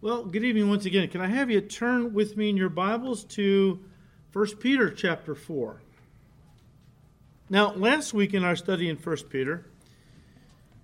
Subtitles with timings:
[0.00, 1.08] Well, good evening once again.
[1.08, 3.80] Can I have you turn with me in your Bibles to
[4.32, 5.82] 1 Peter chapter 4?
[7.50, 9.66] Now, last week in our study in 1 Peter,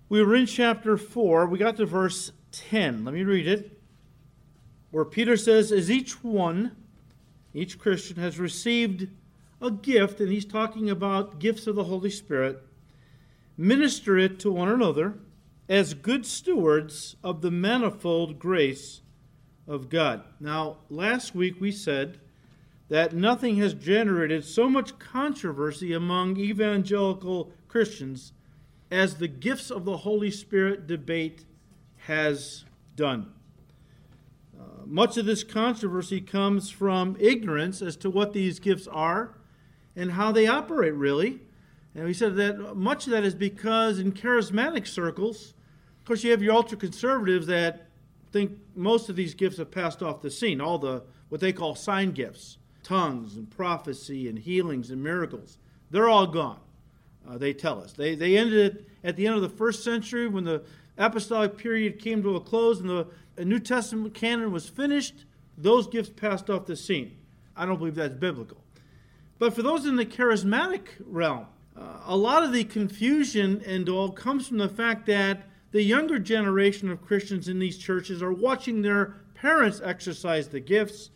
[0.09, 1.47] we were in chapter 4.
[1.47, 3.05] We got to verse 10.
[3.05, 3.81] Let me read it.
[4.91, 6.75] Where Peter says, As each one,
[7.53, 9.07] each Christian, has received
[9.63, 12.61] a gift, and he's talking about gifts of the Holy Spirit,
[13.57, 15.15] minister it to one another
[15.69, 19.03] as good stewards of the manifold grace
[19.67, 20.23] of God.
[20.41, 22.21] Now, last week we said
[22.89, 28.33] that nothing has generated so much controversy among evangelical Christians
[28.91, 31.45] as the gifts of the Holy Spirit debate
[31.97, 32.65] has
[32.95, 33.33] done.
[34.59, 39.35] Uh, much of this controversy comes from ignorance as to what these gifts are
[39.97, 41.41] and how they operate, really.
[41.95, 45.55] And we said that much of that is because in charismatic circles,
[46.01, 47.89] of course, you have your ultra conservatives that
[48.35, 51.77] think most of these gifts have passed off the scene, all the what they call
[51.77, 55.57] sign gifts, tongues and prophecy and healings and miracles.
[55.91, 56.59] They're all gone.
[57.27, 57.93] Uh, they tell us.
[57.93, 60.65] They, they ended at the end of the first century when the
[60.99, 63.07] apostolic period came to a close and the
[63.45, 65.25] New Testament canon was finished.
[65.57, 67.17] Those gifts passed off the scene.
[67.57, 68.59] I don't believe that's biblical.
[69.39, 74.11] But for those in the charismatic realm, uh, a lot of the confusion and all
[74.11, 78.83] comes from the fact that the younger generation of Christians in these churches are watching
[78.83, 81.11] their parents exercise the gifts,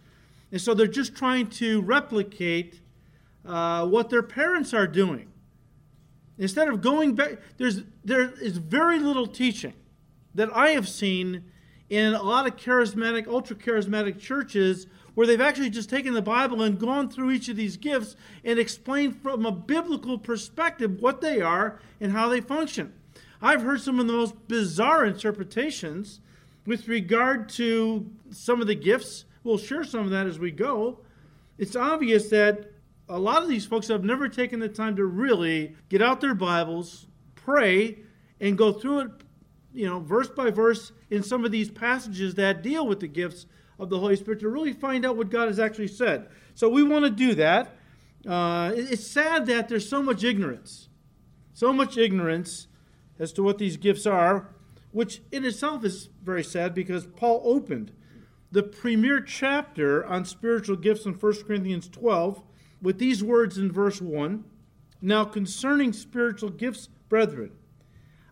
[0.50, 2.80] and so they're just trying to replicate
[3.46, 5.30] uh, what their parents are doing.
[6.38, 9.74] Instead of going back, there's, there is very little teaching
[10.34, 11.44] that I have seen
[11.88, 16.62] in a lot of charismatic, ultra charismatic churches where they've actually just taken the Bible
[16.62, 21.40] and gone through each of these gifts and explained from a biblical perspective what they
[21.40, 22.92] are and how they function.
[23.41, 26.20] I've heard some of the most bizarre interpretations
[26.67, 29.25] with regard to some of the gifts.
[29.44, 30.98] We'll share some of that as we go.
[31.56, 32.70] It's obvious that
[33.09, 36.34] a lot of these folks have never taken the time to really get out their
[36.34, 37.98] Bibles, pray,
[38.41, 39.10] and go through it,
[39.72, 43.47] you know, verse by verse in some of these passages that deal with the gifts
[43.78, 46.28] of the Holy Spirit to really find out what God has actually said.
[46.54, 47.77] So we want to do that.
[48.27, 50.88] Uh, it's sad that there's so much ignorance,
[51.54, 52.67] so much ignorance
[53.18, 54.48] as to what these gifts are,
[54.92, 57.92] which in itself is very sad because Paul opened
[58.50, 62.42] the premier chapter on spiritual gifts in 1 Corinthians 12
[62.80, 64.44] with these words in verse 1
[65.02, 67.52] Now concerning spiritual gifts, brethren,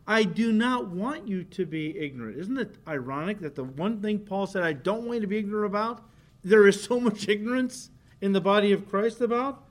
[0.06, 2.38] I do not want you to be ignorant.
[2.38, 5.38] Isn't it ironic that the one thing Paul said I don't want you to be
[5.38, 6.04] ignorant about,
[6.44, 9.65] there is so much ignorance in the body of Christ about?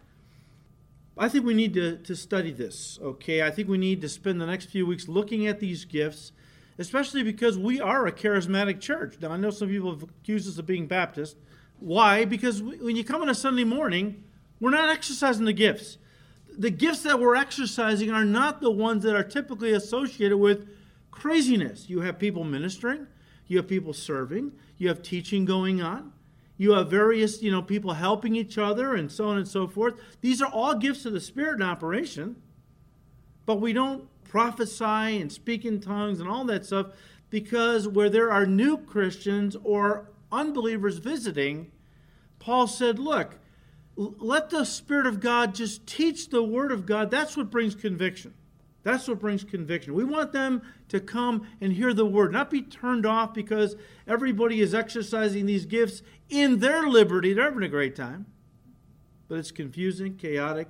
[1.18, 3.42] I think we need to, to study this, okay?
[3.42, 6.34] I think we need to spend the next few weeks looking at these gifts,
[6.78, 9.16] especially because we are a charismatic church.
[9.22, 11.38] Now, I know some people have accused us of being Baptist.
[11.80, 12.26] Why?
[12.26, 14.26] Because when you come on a Sunday morning,
[14.60, 15.98] we're not exercising the gifts.
[16.58, 20.68] The gifts that we're exercising are not the ones that are typically associated with
[21.12, 21.90] craziness.
[21.90, 23.08] You have people ministering,
[23.48, 26.12] you have people serving, you have teaching going on.
[26.58, 29.96] You have various, you know, people helping each other and so on and so forth.
[30.22, 32.38] These are all gifts of the Spirit in operation.
[33.46, 36.88] But we don't prophesy and speak in tongues and all that stuff
[37.30, 41.72] because where there are new Christians or unbelievers visiting,
[42.40, 43.38] Paul said, look,
[43.96, 47.12] let the Spirit of God just teach the Word of God.
[47.12, 48.34] That's what brings conviction.
[48.84, 49.94] That's what brings conviction.
[49.94, 53.76] We want them to come and hear the word, not be turned off because
[54.08, 57.34] everybody is exercising these gifts in their liberty.
[57.34, 58.28] They're having a great time.
[59.28, 60.68] But it's confusing, chaotic,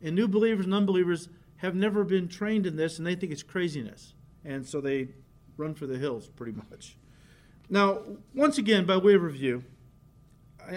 [0.00, 3.42] and new believers and unbelievers have never been trained in this and they think it's
[3.42, 4.14] craziness.
[4.44, 5.08] And so they
[5.56, 6.96] run for the hills pretty much.
[7.68, 8.00] Now,
[8.34, 9.64] once again, by way of review,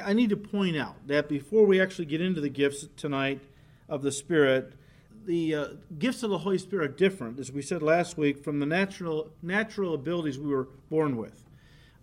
[0.04, 3.42] I, need to point out that before we actually get into the gifts tonight
[3.90, 4.74] of the Spirit,
[5.26, 5.68] the uh,
[6.00, 9.32] gifts of the Holy Spirit are different, as we said last week, from the natural
[9.42, 11.44] natural abilities we were born with.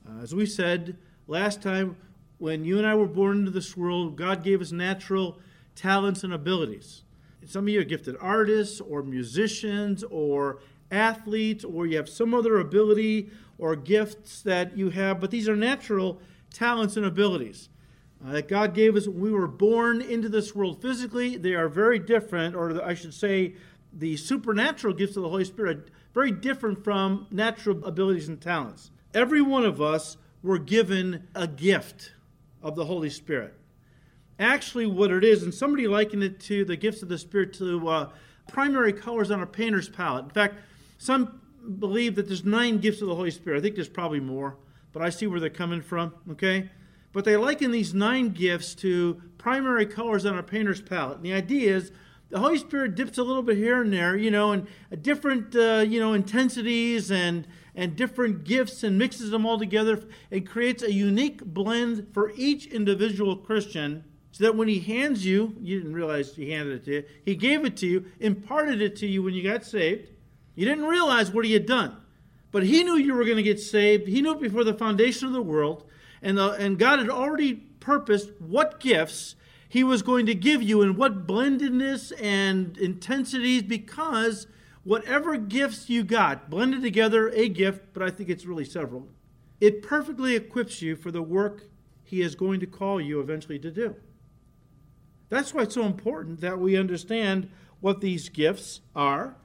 [0.09, 1.97] Uh, as we said last time,
[2.39, 5.39] when you and I were born into this world, God gave us natural
[5.75, 7.03] talents and abilities.
[7.47, 10.61] Some of you are gifted artists or musicians or
[10.91, 15.57] athletes, or you have some other ability or gifts that you have, but these are
[15.57, 16.21] natural
[16.53, 17.70] talents and abilities
[18.25, 21.37] uh, that God gave us when we were born into this world physically.
[21.37, 23.55] They are very different, or I should say,
[23.93, 25.85] the supernatural gifts of the Holy Spirit are
[26.15, 28.91] very different from natural abilities and talents.
[29.15, 32.13] Every one of us were given a gift
[32.63, 33.55] of the Holy Spirit.
[34.39, 37.89] Actually, what it is, and somebody likened it to the gifts of the Spirit to
[37.89, 38.09] uh,
[38.49, 40.25] primary colors on a painter's palette.
[40.25, 40.55] In fact,
[40.99, 41.41] some
[41.79, 43.59] believe that there's nine gifts of the Holy Spirit.
[43.59, 44.57] I think there's probably more.
[44.93, 46.71] but I see where they're coming from, okay?
[47.13, 51.17] But they liken these nine gifts to primary colors on a painter's palette.
[51.17, 51.91] And the idea is
[52.29, 54.67] the Holy Spirit dips a little bit here and there, you know, and
[55.03, 60.47] different, uh, you know, intensities and and different gifts and mixes them all together and
[60.47, 65.79] creates a unique blend for each individual Christian so that when he hands you, you
[65.79, 69.07] didn't realize he handed it to you, he gave it to you, imparted it to
[69.07, 70.09] you when you got saved.
[70.55, 71.97] You didn't realize what he had done.
[72.53, 74.09] But he knew you were going to get saved.
[74.09, 75.85] He knew it before the foundation of the world.
[76.23, 79.37] And, the, and God had already purposed what gifts
[79.69, 84.47] he was going to give you and what blendedness and intensities because
[84.83, 89.07] whatever gifts you got, blended together, a gift, but I think it's really several,
[89.61, 91.69] it perfectly equips you for the work
[92.03, 93.95] he is going to call you eventually to do.
[95.29, 97.49] That's why it's so important that we understand
[97.81, 99.37] what these gifts are.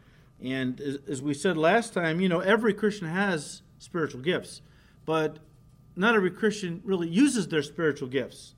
[0.41, 4.61] And as we said last time, you know, every Christian has spiritual gifts,
[5.05, 5.37] but
[5.95, 8.55] not every Christian really uses their spiritual gifts.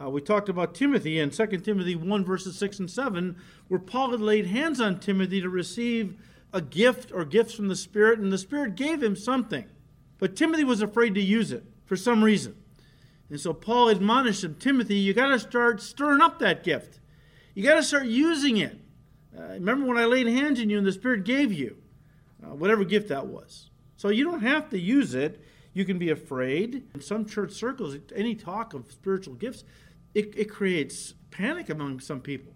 [0.00, 3.36] Uh, we talked about Timothy in 2 Timothy 1, verses 6 and 7,
[3.68, 6.16] where Paul had laid hands on Timothy to receive
[6.52, 9.66] a gift or gifts from the Spirit, and the Spirit gave him something.
[10.18, 12.56] But Timothy was afraid to use it for some reason.
[13.28, 17.00] And so Paul admonished him Timothy, you got to start stirring up that gift.
[17.54, 18.78] You got to start using it.
[19.36, 21.76] Uh, remember when I laid hands on you and the Spirit gave you,
[22.44, 23.70] uh, whatever gift that was.
[23.96, 25.40] So you don't have to use it.
[25.72, 26.84] You can be afraid.
[26.94, 29.64] In some church circles, any talk of spiritual gifts,
[30.14, 32.52] it, it creates panic among some people.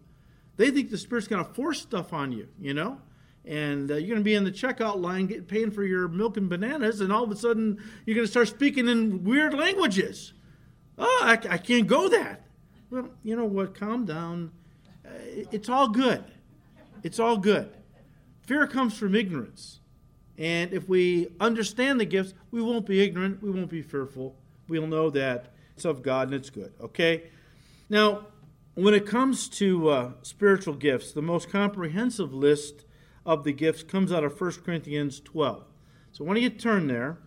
[0.56, 3.00] They think the Spirit's going to force stuff on you, you know?
[3.44, 6.36] And uh, you're going to be in the checkout line get, paying for your milk
[6.36, 10.32] and bananas, and all of a sudden you're going to start speaking in weird languages.
[10.96, 12.46] Oh, I, I can't go that.
[12.90, 13.78] Well, you know what?
[13.78, 14.52] Calm down.
[15.04, 15.10] Uh,
[15.52, 16.24] it's all good.
[17.02, 17.70] It's all good.
[18.46, 19.80] Fear comes from ignorance.
[20.38, 23.42] And if we understand the gifts, we won't be ignorant.
[23.42, 24.36] We won't be fearful.
[24.68, 26.72] We'll know that it's of God and it's good.
[26.80, 27.24] Okay?
[27.88, 28.26] Now,
[28.74, 32.84] when it comes to uh, spiritual gifts, the most comprehensive list
[33.24, 35.64] of the gifts comes out of 1 Corinthians 12.
[36.12, 37.18] So when you turn there,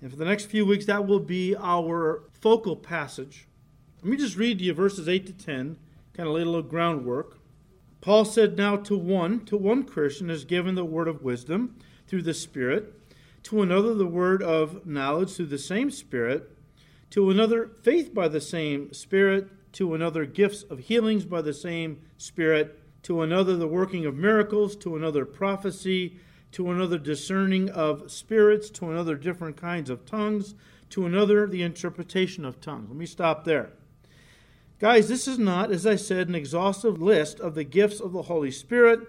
[0.00, 3.46] and for the next few weeks, that will be our focal passage.
[4.02, 5.76] Let me just read you verses 8 to 10,
[6.14, 7.38] kind of lay a little groundwork.
[8.00, 11.76] Paul said, Now to one, to one Christian is given the word of wisdom
[12.06, 12.92] through the Spirit,
[13.44, 16.50] to another the word of knowledge through the same Spirit,
[17.10, 22.00] to another faith by the same Spirit, to another gifts of healings by the same
[22.16, 26.18] Spirit, to another the working of miracles, to another prophecy,
[26.52, 30.54] to another discerning of spirits, to another different kinds of tongues,
[30.90, 32.88] to another the interpretation of tongues.
[32.88, 33.70] Let me stop there.
[34.78, 38.22] Guys, this is not, as I said, an exhaustive list of the gifts of the
[38.22, 39.00] Holy Spirit.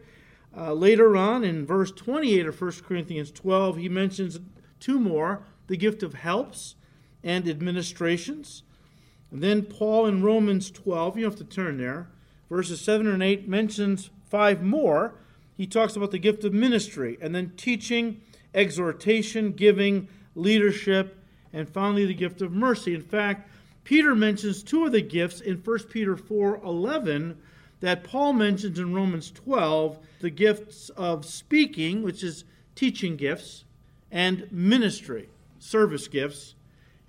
[0.56, 4.40] Uh, later on in verse 28 of 1 Corinthians 12, he mentions
[4.80, 6.76] two more the gift of helps
[7.24, 8.64] and administrations.
[9.32, 12.10] And then Paul in Romans 12, you have to turn there,
[12.50, 15.16] verses 7 and 8 mentions five more.
[15.56, 18.22] He talks about the gift of ministry, and then teaching,
[18.54, 21.18] exhortation, giving, leadership,
[21.52, 22.94] and finally the gift of mercy.
[22.94, 23.50] In fact,
[23.84, 27.38] Peter mentions two of the gifts in 1 Peter 4 11
[27.80, 32.44] that Paul mentions in Romans 12 the gifts of speaking, which is
[32.76, 33.66] teaching gifts,
[34.12, 35.30] and ministry,
[35.60, 36.56] service gifts.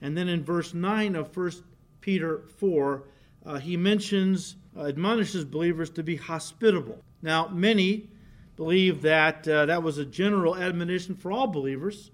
[0.00, 1.53] And then in verse 9 of 1
[2.00, 3.05] Peter 4,
[3.46, 7.03] uh, he mentions, uh, admonishes believers to be hospitable.
[7.22, 8.08] Now, many
[8.56, 12.10] believe that uh, that was a general admonition for all believers,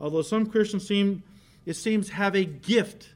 [0.00, 1.22] although some Christians seem,
[1.64, 3.14] it seems, have a gift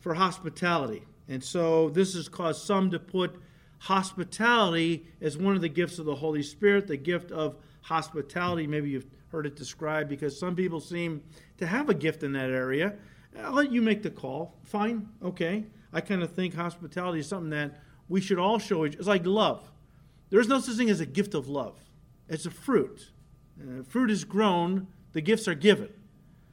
[0.00, 1.04] for hospitality.
[1.28, 3.40] And so this has caused some to put
[3.82, 8.64] hospitality is one of the gifts of the Holy Spirit, the gift of hospitality.
[8.64, 11.20] Maybe you've heard it described because some people seem
[11.58, 12.94] to have a gift in that area.
[13.40, 14.54] I'll let you make the call.
[14.62, 15.64] Fine, okay.
[15.92, 18.84] I kind of think hospitality is something that we should all show.
[18.84, 19.68] It's like love.
[20.30, 21.76] There's no such thing as a gift of love.
[22.28, 23.10] It's a fruit.
[23.60, 24.86] Uh, fruit is grown.
[25.12, 25.88] The gifts are given.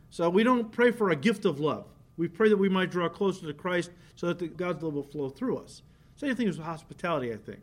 [0.10, 1.86] So we don't pray for a gift of love.
[2.18, 5.30] We pray that we might draw closer to Christ so that God's love will flow
[5.30, 5.84] through us.
[6.20, 7.62] Same thing with hospitality, I think.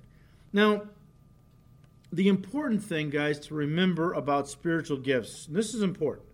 [0.51, 0.85] Now,
[2.11, 6.27] the important thing, guys, to remember about spiritual gifts, and this is important,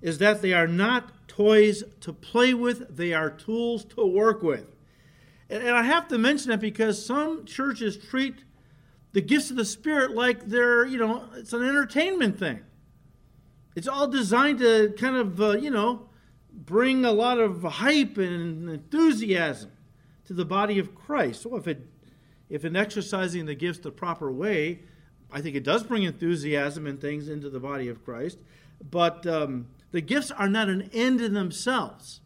[0.00, 4.64] is that they are not toys to play with, they are tools to work with.
[5.50, 8.36] And, and I have to mention that because some churches treat
[9.12, 12.60] the gifts of the Spirit like they're, you know, it's an entertainment thing.
[13.74, 16.08] It's all designed to kind of, uh, you know,
[16.50, 19.72] bring a lot of hype and enthusiasm
[20.26, 21.42] to the body of Christ.
[21.42, 21.86] So if it
[22.48, 24.80] if in exercising the gifts the proper way,
[25.32, 28.38] I think it does bring enthusiasm and things into the body of Christ.
[28.88, 32.20] But um, The gifts are not an end in themselves.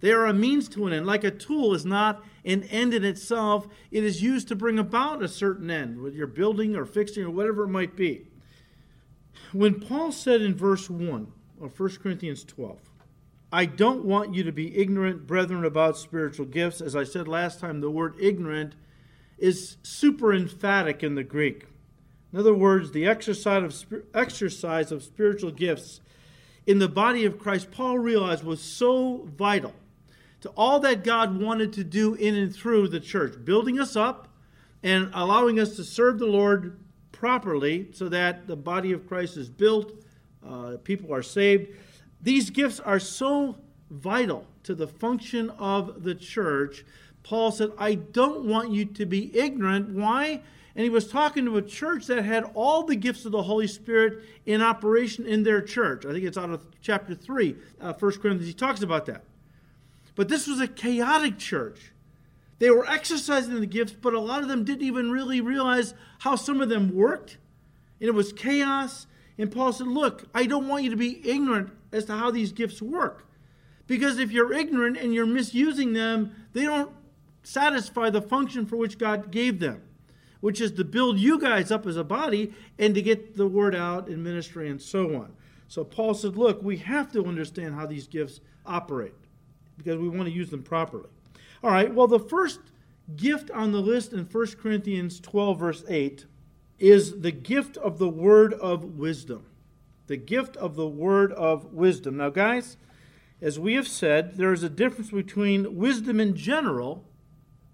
[0.00, 1.06] They are a means to an end.
[1.06, 5.22] Like a tool is not an end in itself, it is used to bring about
[5.22, 8.28] a certain end, whether you're building or fixing or whatever it might be.
[9.52, 11.32] When Paul said in verse 1
[11.62, 12.80] of 1 Corinthians 12,
[13.54, 16.80] I don't want you to be ignorant, brethren, about spiritual gifts.
[16.80, 18.74] As I said last time, the word ignorant
[19.38, 21.66] is super emphatic in the Greek.
[22.32, 26.00] In other words, the exercise of, exercise of spiritual gifts
[26.66, 29.72] in the body of Christ, Paul realized was so vital
[30.40, 34.26] to all that God wanted to do in and through the church, building us up
[34.82, 36.80] and allowing us to serve the Lord
[37.12, 39.92] properly so that the body of Christ is built,
[40.44, 41.68] uh, people are saved.
[42.24, 43.58] These gifts are so
[43.90, 46.84] vital to the function of the church.
[47.22, 49.90] Paul said, I don't want you to be ignorant.
[49.90, 50.42] Why?
[50.74, 53.66] And he was talking to a church that had all the gifts of the Holy
[53.66, 56.06] Spirit in operation in their church.
[56.06, 58.46] I think it's out of chapter 3, uh, 1 Corinthians.
[58.46, 59.22] He talks about that.
[60.14, 61.92] But this was a chaotic church.
[62.58, 66.36] They were exercising the gifts, but a lot of them didn't even really realize how
[66.36, 67.36] some of them worked.
[68.00, 69.06] And it was chaos.
[69.36, 72.52] And Paul said, Look, I don't want you to be ignorant as to how these
[72.52, 73.26] gifts work.
[73.86, 76.90] Because if you're ignorant and you're misusing them, they don't
[77.42, 79.82] satisfy the function for which God gave them
[80.44, 83.74] which is to build you guys up as a body and to get the word
[83.74, 85.32] out in ministry and so on.
[85.68, 89.14] So Paul said, look, we have to understand how these gifts operate
[89.78, 91.08] because we want to use them properly.
[91.62, 92.60] All right, well, the first
[93.16, 96.26] gift on the list in 1 Corinthians 12, verse 8,
[96.78, 99.46] is the gift of the word of wisdom.
[100.06, 102.18] The gift of the word of wisdom.
[102.18, 102.76] Now, guys,
[103.40, 107.04] as we have said, there is a difference between wisdom in general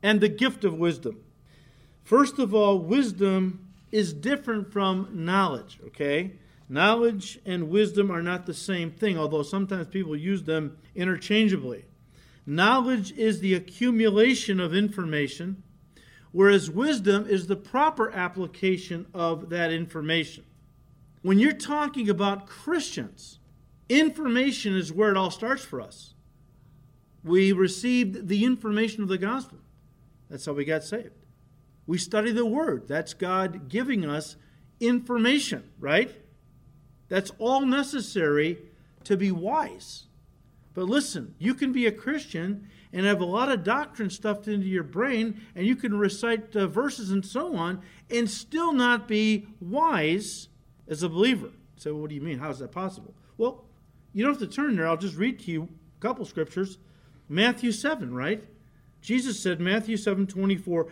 [0.02, 1.20] and the gift of wisdom.
[2.04, 6.32] First of all, wisdom is different from knowledge, okay?
[6.68, 11.84] Knowledge and wisdom are not the same thing, although sometimes people use them interchangeably.
[12.46, 15.62] Knowledge is the accumulation of information,
[16.32, 20.44] whereas wisdom is the proper application of that information.
[21.22, 23.38] When you're talking about Christians,
[23.88, 26.14] information is where it all starts for us.
[27.22, 29.58] We received the information of the gospel.
[30.30, 31.10] That's how we got saved.
[31.86, 32.88] We study the Word.
[32.88, 34.36] That's God giving us
[34.78, 36.10] information, right?
[37.08, 38.58] That's all necessary
[39.04, 40.04] to be wise.
[40.72, 44.66] But listen, you can be a Christian and have a lot of doctrine stuffed into
[44.66, 49.46] your brain, and you can recite uh, verses and so on, and still not be
[49.60, 50.48] wise
[50.90, 51.48] as a believer.
[51.76, 52.38] So, what do you mean?
[52.38, 53.14] How is that possible?
[53.38, 53.64] Well,
[54.12, 54.86] you don't have to turn there.
[54.86, 56.76] I'll just read to you a couple scriptures.
[57.28, 58.44] Matthew 7, right?
[59.00, 60.88] Jesus said, Matthew 7 24,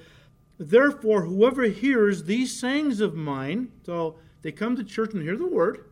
[0.59, 5.47] Therefore, whoever hears these sayings of mine, so they come to church and hear the
[5.47, 5.85] word,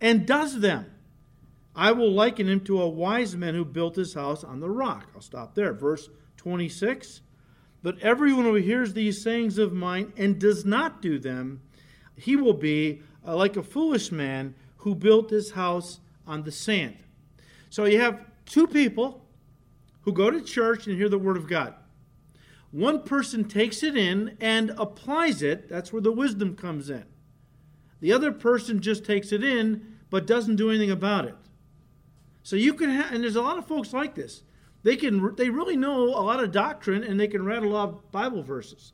[0.00, 0.86] and does them,
[1.74, 5.08] I will liken him to a wise man who built his house on the rock.
[5.14, 5.72] I'll stop there.
[5.72, 7.20] Verse 26.
[7.82, 11.62] But everyone who hears these sayings of mine and does not do them,
[12.16, 16.96] he will be uh, like a foolish man who built his house on the sand.
[17.68, 19.24] So you have two people
[20.02, 21.74] who go to church and hear the word of God.
[22.70, 25.68] One person takes it in and applies it.
[25.68, 27.04] That's where the wisdom comes in.
[28.00, 31.36] The other person just takes it in but doesn't do anything about it.
[32.42, 34.42] So you can have, and there's a lot of folks like this.
[34.82, 38.42] They can, they really know a lot of doctrine and they can rattle off Bible
[38.42, 38.92] verses.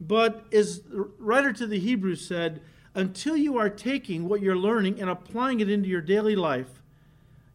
[0.00, 2.62] But as the writer to the Hebrews said,
[2.94, 6.82] until you are taking what you're learning and applying it into your daily life,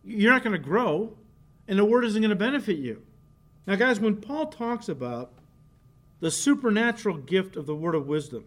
[0.03, 1.17] you're not going to grow,
[1.67, 3.01] and the word isn't going to benefit you.
[3.65, 5.33] Now, guys, when Paul talks about
[6.23, 8.45] the supernatural gift of the word of wisdom.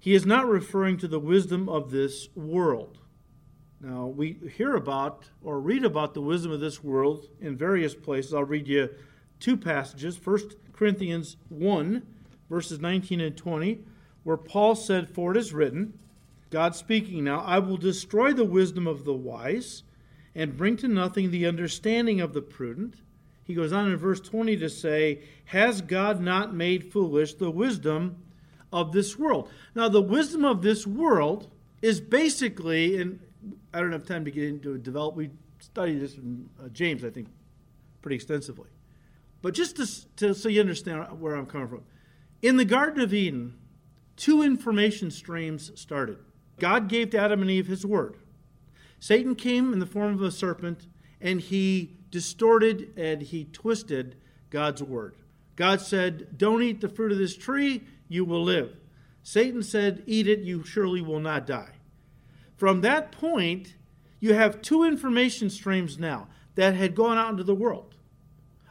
[0.00, 2.98] He is not referring to the wisdom of this world.
[3.80, 8.34] Now, we hear about or read about the wisdom of this world in various places.
[8.34, 8.90] I'll read you
[9.38, 10.18] two passages.
[10.26, 10.40] 1
[10.72, 12.04] Corinthians 1,
[12.50, 13.84] verses 19 and 20,
[14.26, 16.00] where Paul said, For it is written,
[16.50, 19.84] God speaking now, I will destroy the wisdom of the wise
[20.34, 22.96] and bring to nothing the understanding of the prudent
[23.46, 28.16] he goes on in verse 20 to say, Has God not made foolish the wisdom
[28.72, 29.48] of this world?
[29.76, 31.48] Now, the wisdom of this world
[31.80, 33.20] is basically, and
[33.72, 35.30] I don't have time to get into it, develop, we
[35.60, 37.28] studied this in uh, James, I think,
[38.02, 38.68] pretty extensively.
[39.42, 41.84] But just to, to, so you understand where I'm coming from.
[42.42, 43.54] In the Garden of Eden,
[44.16, 46.18] two information streams started.
[46.58, 48.16] God gave to Adam and Eve his word.
[48.98, 50.86] Satan came in the form of a serpent,
[51.20, 54.16] and he distorted and he twisted
[54.50, 55.16] God's word.
[55.54, 58.76] God said, Don't eat the fruit of this tree, you will live.
[59.22, 61.72] Satan said, Eat it, you surely will not die.
[62.56, 63.74] From that point,
[64.20, 67.94] you have two information streams now that had gone out into the world.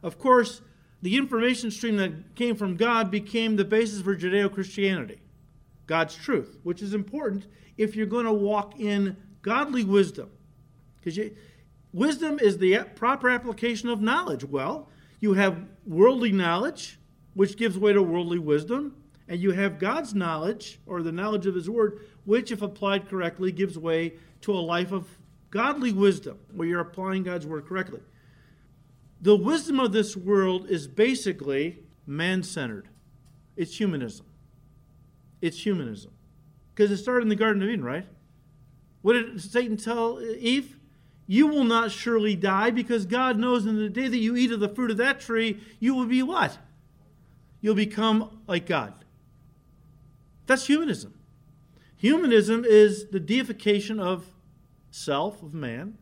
[0.02, 0.62] Of course,
[1.02, 5.20] the information stream that came from God became the basis for Judeo Christianity,
[5.88, 10.30] God's truth, which is important if you're going to walk in godly wisdom.
[11.02, 11.32] Because
[11.94, 14.44] wisdom is the proper application of knowledge.
[14.44, 14.90] Well,
[15.20, 17.00] you have worldly knowledge,
[17.34, 18.96] which gives way to worldly wisdom,
[19.28, 23.52] and you have God's knowledge, or the knowledge of His Word, which, if applied correctly,
[23.52, 25.08] gives way to a life of
[25.50, 28.02] godly wisdom, where you're applying God's Word correctly.
[29.22, 32.90] The wisdom of this world is basically man centered,
[33.56, 34.26] it's humanism.
[35.42, 36.12] It's humanism.
[36.74, 38.06] Because it started in the Garden of Eden, right?
[39.02, 40.78] What did Satan tell Eve?
[41.28, 44.60] You will not surely die because God knows in the day that you eat of
[44.60, 46.58] the fruit of that tree, you will be what?
[47.62, 48.94] You'll become like God.
[50.46, 51.14] That's humanism.
[51.96, 54.26] Humanism is the deification of
[54.92, 55.98] self, of man.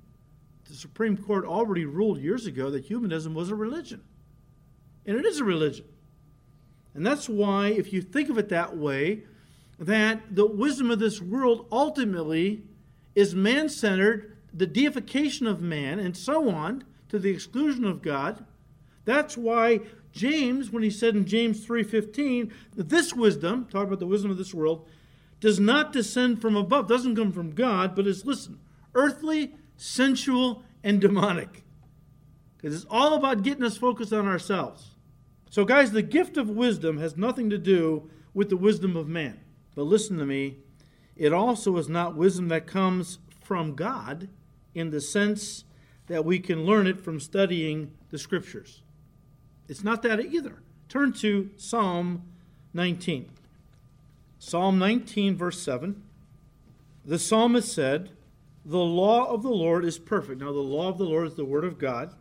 [0.65, 4.03] The Supreme Court already ruled years ago that humanism was a religion.
[5.05, 5.85] And it is a religion.
[6.93, 9.23] And that's why, if you think of it that way,
[9.79, 12.63] that the wisdom of this world ultimately
[13.15, 18.45] is man centered, the deification of man, and so on, to the exclusion of God.
[19.05, 19.81] That's why
[20.11, 24.37] James, when he said in James 3:15, that this wisdom, talking about the wisdom of
[24.37, 24.87] this world,
[25.39, 28.59] does not descend from above, doesn't come from God, but is listen,
[28.95, 31.63] earthly, sensual, and demonic.
[32.55, 34.92] Because it's all about getting us focused on ourselves.
[35.53, 39.39] So, guys, the gift of wisdom has nothing to do with the wisdom of man.
[39.75, 40.57] But listen to me,
[41.15, 44.29] it also is not wisdom that comes from God
[44.73, 45.65] in the sense
[46.07, 48.81] that we can learn it from studying the scriptures.
[49.67, 50.63] It's not that either.
[50.89, 52.23] Turn to Psalm
[52.73, 53.29] 19.
[54.39, 56.01] Psalm 19, verse 7.
[57.05, 58.09] The psalmist said,
[58.65, 60.41] The law of the Lord is perfect.
[60.41, 62.15] Now, the law of the Lord is the word of God.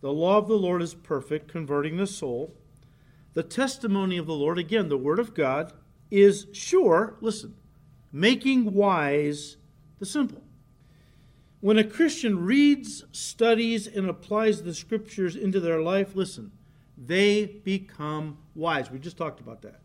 [0.00, 2.54] The law of the Lord is perfect, converting the soul.
[3.34, 5.72] The testimony of the Lord, again, the word of God,
[6.10, 7.54] is sure, listen,
[8.12, 9.56] making wise
[9.98, 10.42] the simple.
[11.60, 16.52] When a Christian reads, studies, and applies the scriptures into their life, listen,
[16.96, 18.90] they become wise.
[18.90, 19.80] We just talked about that.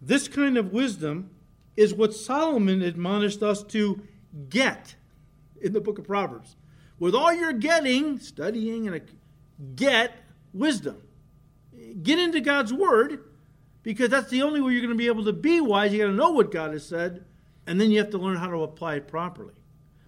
[0.00, 1.30] This kind of wisdom
[1.76, 4.00] is what Solomon admonished us to
[4.48, 4.94] get
[5.60, 6.56] in the book of Proverbs.
[7.00, 8.94] With all you're getting, studying, and
[9.74, 10.14] get
[10.52, 11.02] wisdom.
[12.02, 13.24] Get into God's word
[13.82, 15.92] because that's the only way you're going to be able to be wise.
[15.92, 17.24] You got to know what God has said,
[17.66, 19.54] and then you have to learn how to apply it properly.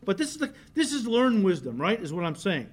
[0.04, 2.00] But this is the this is learned wisdom, right?
[2.00, 2.68] Is what I'm saying.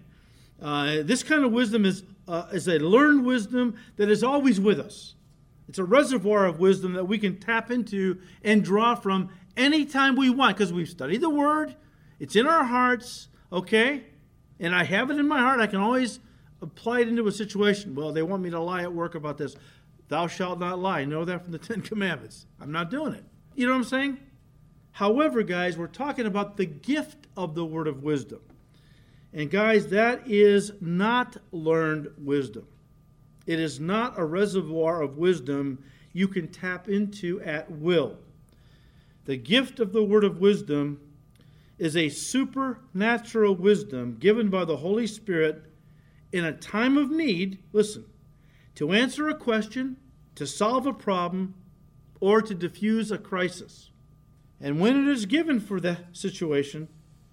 [0.61, 4.79] Uh, this kind of wisdom is uh, is a learned wisdom that is always with
[4.79, 5.15] us.
[5.67, 10.29] It's a reservoir of wisdom that we can tap into and draw from anytime we
[10.29, 11.75] want because we've studied the Word.
[12.19, 14.05] It's in our hearts, okay?
[14.59, 15.59] And I have it in my heart.
[15.59, 16.19] I can always
[16.61, 17.95] apply it into a situation.
[17.95, 19.55] Well, they want me to lie at work about this.
[20.07, 21.05] Thou shalt not lie.
[21.05, 22.45] Know that from the Ten Commandments.
[22.59, 23.23] I'm not doing it.
[23.55, 24.17] You know what I'm saying?
[24.91, 28.39] However, guys, we're talking about the gift of the word of wisdom.
[29.33, 32.67] And, guys, that is not learned wisdom.
[33.45, 38.17] It is not a reservoir of wisdom you can tap into at will.
[39.25, 40.99] The gift of the word of wisdom
[41.77, 45.63] is a supernatural wisdom given by the Holy Spirit
[46.31, 47.59] in a time of need.
[47.73, 48.05] Listen,
[48.75, 49.97] to answer a question,
[50.35, 51.55] to solve a problem,
[52.19, 53.91] or to diffuse a crisis.
[54.59, 56.87] And when it is given for the situation,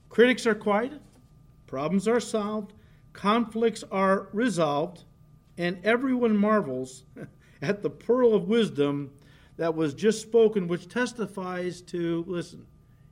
[0.09, 1.01] critics are quieted,
[1.67, 2.73] problems are solved,
[3.13, 5.05] conflicts are resolved,
[5.57, 7.05] and everyone marvels
[7.63, 9.11] at the pearl of wisdom
[9.57, 12.67] that was just spoken, which testifies to listen,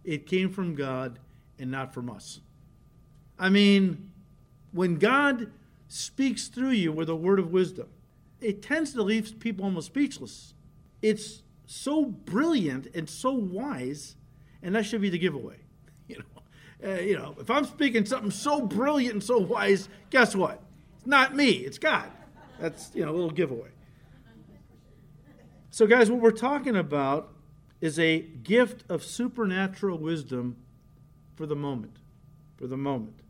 [0.04, 1.18] it came from God
[1.58, 2.40] and not from us.
[3.38, 4.10] I mean,
[4.72, 5.52] when God
[5.92, 7.88] speaks through you with a word of wisdom,
[8.40, 10.54] it tends to leave people almost speechless.
[11.02, 14.16] It's so brilliant and so wise,
[14.62, 15.56] and that should be the giveaway.
[16.08, 20.34] You know, uh, you know, if I'm speaking something so brilliant and so wise, guess
[20.34, 20.60] what?
[20.96, 21.50] It's not me.
[21.50, 22.10] It's God.
[22.58, 23.70] That's you know a little giveaway.
[25.70, 27.32] So, guys, what we're talking about
[27.80, 30.56] is a gift of supernatural wisdom
[31.36, 31.98] for the moment.
[32.56, 33.20] For the moment.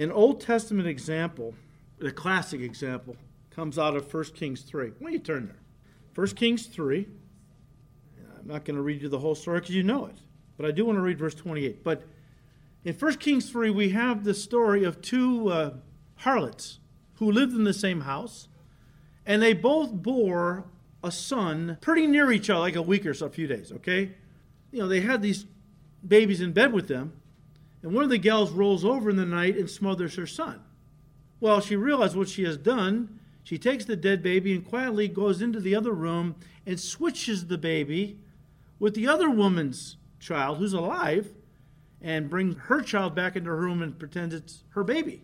[0.00, 1.54] An Old Testament example,
[2.00, 3.16] a classic example,
[3.50, 4.92] comes out of 1 Kings 3.
[4.92, 5.58] Why don't you turn there?
[6.14, 7.06] 1 Kings 3.
[8.38, 10.16] I'm not going to read you the whole story because you know it,
[10.56, 11.84] but I do want to read verse 28.
[11.84, 12.04] But
[12.82, 15.74] in 1 Kings 3, we have the story of two uh,
[16.16, 16.78] harlots
[17.16, 18.48] who lived in the same house,
[19.26, 20.64] and they both bore
[21.04, 24.12] a son pretty near each other, like a week or so, a few days, okay?
[24.72, 25.44] You know, they had these
[26.06, 27.19] babies in bed with them,
[27.82, 30.60] And one of the gals rolls over in the night and smothers her son.
[31.40, 33.18] Well, she realizes what she has done.
[33.42, 37.58] She takes the dead baby and quietly goes into the other room and switches the
[37.58, 38.18] baby
[38.78, 41.32] with the other woman's child who's alive
[42.02, 45.22] and brings her child back into her room and pretends it's her baby.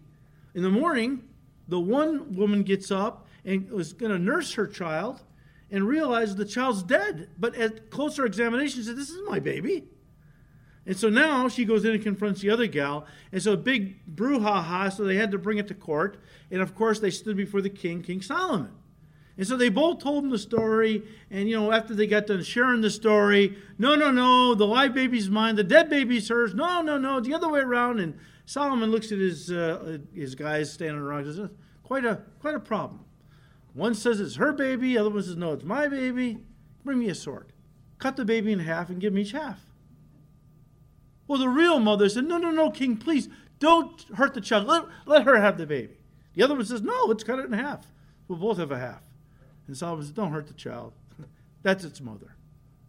[0.54, 1.22] In the morning,
[1.68, 5.22] the one woman gets up and was going to nurse her child
[5.70, 7.28] and realizes the child's dead.
[7.38, 9.84] But at closer examination, she said, This is my baby.
[10.86, 13.06] And so now she goes in and confronts the other gal.
[13.32, 16.18] And so a big brouhaha, so they had to bring it to court.
[16.50, 18.70] And of course, they stood before the king, King Solomon.
[19.36, 21.02] And so they both told him the story.
[21.30, 24.94] And, you know, after they got done sharing the story, no, no, no, the live
[24.94, 26.54] baby's mine, the dead baby's hers.
[26.54, 27.98] No, no, no, the other way around.
[27.98, 31.50] And Solomon looks at his, uh, his guys standing around and says,
[31.82, 33.04] quite a, quite a problem.
[33.74, 36.38] One says it's her baby, the other one says, no, it's my baby.
[36.82, 37.52] Bring me a sword.
[37.98, 39.65] Cut the baby in half and give me each half.
[41.28, 44.66] Well, the real mother said, No, no, no, king, please don't hurt the child.
[44.66, 45.98] Let, let her have the baby.
[46.34, 47.86] The other one says, No, let's cut it in half.
[48.28, 49.02] We'll both have a half.
[49.66, 50.92] And Solomon says, Don't hurt the child.
[51.62, 52.36] That's its mother,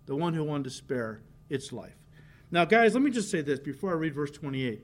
[0.06, 1.95] the one who wanted to spare its life.
[2.52, 4.82] Now, guys, let me just say this before I read verse 28.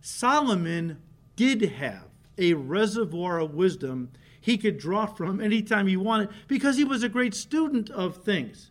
[0.00, 1.00] Solomon
[1.36, 2.04] did have
[2.36, 7.08] a reservoir of wisdom he could draw from anytime he wanted because he was a
[7.08, 8.70] great student of things.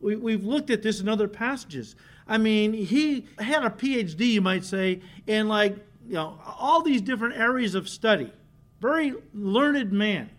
[0.00, 1.96] We, have looked at this in other passages.
[2.26, 7.02] I mean, he had a PhD, you might say, in like, you know, all these
[7.02, 8.32] different areas of study.
[8.80, 10.30] Very learned man.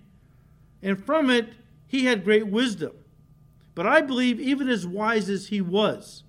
[0.81, 1.49] And from it,
[1.87, 2.93] he had great wisdom.
[3.75, 6.23] But I believe, even as wise as he was,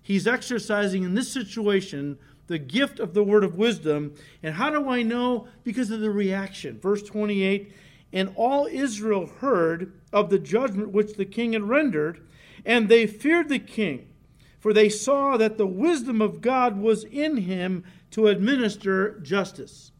[0.00, 4.14] he's exercising in this situation the gift of the word of wisdom.
[4.42, 5.48] And how do I know?
[5.64, 6.80] Because of the reaction.
[6.80, 7.72] Verse 28
[8.12, 12.26] And all Israel heard of the judgment which the king had rendered,
[12.64, 14.07] and they feared the king
[14.68, 19.92] for they saw that the wisdom of God was in him to administer justice.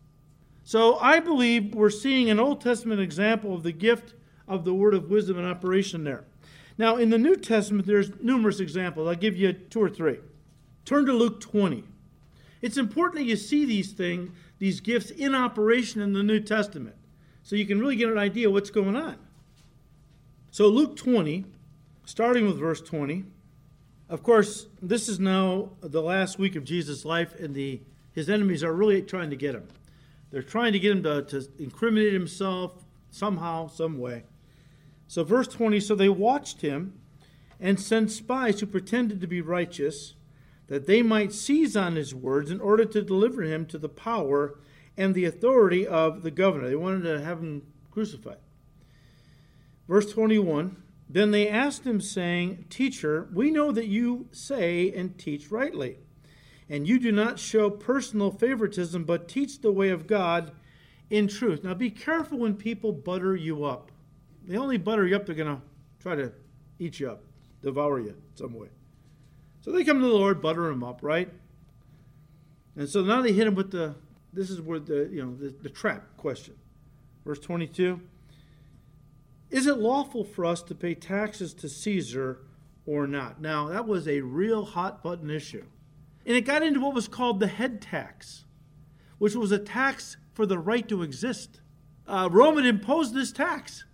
[0.63, 4.13] So I believe we're seeing an Old Testament example of the gift
[4.47, 6.27] of the word of wisdom in operation there.
[6.77, 9.09] Now, in the New Testament, there's numerous examples.
[9.09, 10.19] I'll give you two or three.
[10.85, 11.85] Turn to Luke 20.
[12.61, 16.97] It's important that you see these things, these gifts in operation in the New Testament,
[17.43, 19.17] so you can really get an idea what's going on.
[20.51, 21.47] So, Luke 20,
[22.05, 23.25] starting with verse 20.
[24.09, 28.65] Of course, this is now the last week of Jesus' life, and the, his enemies
[28.65, 29.69] are really trying to get him.
[30.31, 34.25] They're trying to get him to, to incriminate himself somehow, some way.
[35.09, 36.99] So, verse 20 So they watched him
[37.61, 40.15] and sent spies who pretended to be righteous,
[40.69, 44.59] that they might seize on his words in order to deliver him to the power
[44.97, 46.69] and the authority of the governor.
[46.69, 48.39] They wanted to have him crucified.
[49.87, 55.51] Verse 21 then they asked him, saying, Teacher, we know that you say and teach
[55.51, 55.99] rightly,
[56.69, 60.53] and you do not show personal favoritism, but teach the way of God
[61.09, 61.65] in truth.
[61.65, 63.91] Now be careful when people butter you up.
[64.47, 65.63] They only butter you up, they're going to
[66.01, 66.33] try to
[66.79, 67.23] eat you up,
[67.63, 68.69] devour you some way.
[69.63, 71.31] So they come to the Lord, butter him up, right?
[72.77, 73.95] And so now they hit him with the,
[74.33, 76.55] this is where the, you know, the, the trap question.
[77.25, 78.01] Verse 22.
[79.51, 82.41] Is it lawful for us to pay taxes to Caesar
[82.85, 83.41] or not?
[83.41, 85.65] Now, that was a real hot button issue.
[86.27, 88.45] And it got into what was called the head tax,
[89.19, 91.61] which was a tax for the right to exist.
[92.07, 93.85] Uh, Rome had imposed this tax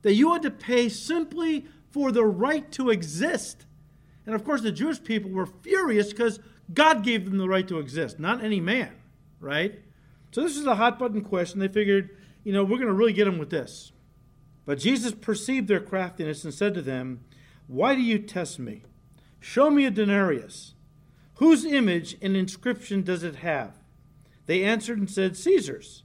[0.00, 3.66] that you had to pay simply for the right to exist.
[4.24, 6.40] And of course, the Jewish people were furious because
[6.72, 8.92] God gave them the right to exist, not any man,
[9.40, 9.78] right?
[10.30, 11.60] So this is a hot button question.
[11.60, 13.91] They figured, you know, we're going to really get them with this.
[14.64, 17.20] But Jesus perceived their craftiness and said to them,
[17.66, 18.82] Why do you test me?
[19.40, 20.74] Show me a denarius.
[21.36, 23.74] Whose image and inscription does it have?
[24.46, 26.04] They answered and said, Caesar's.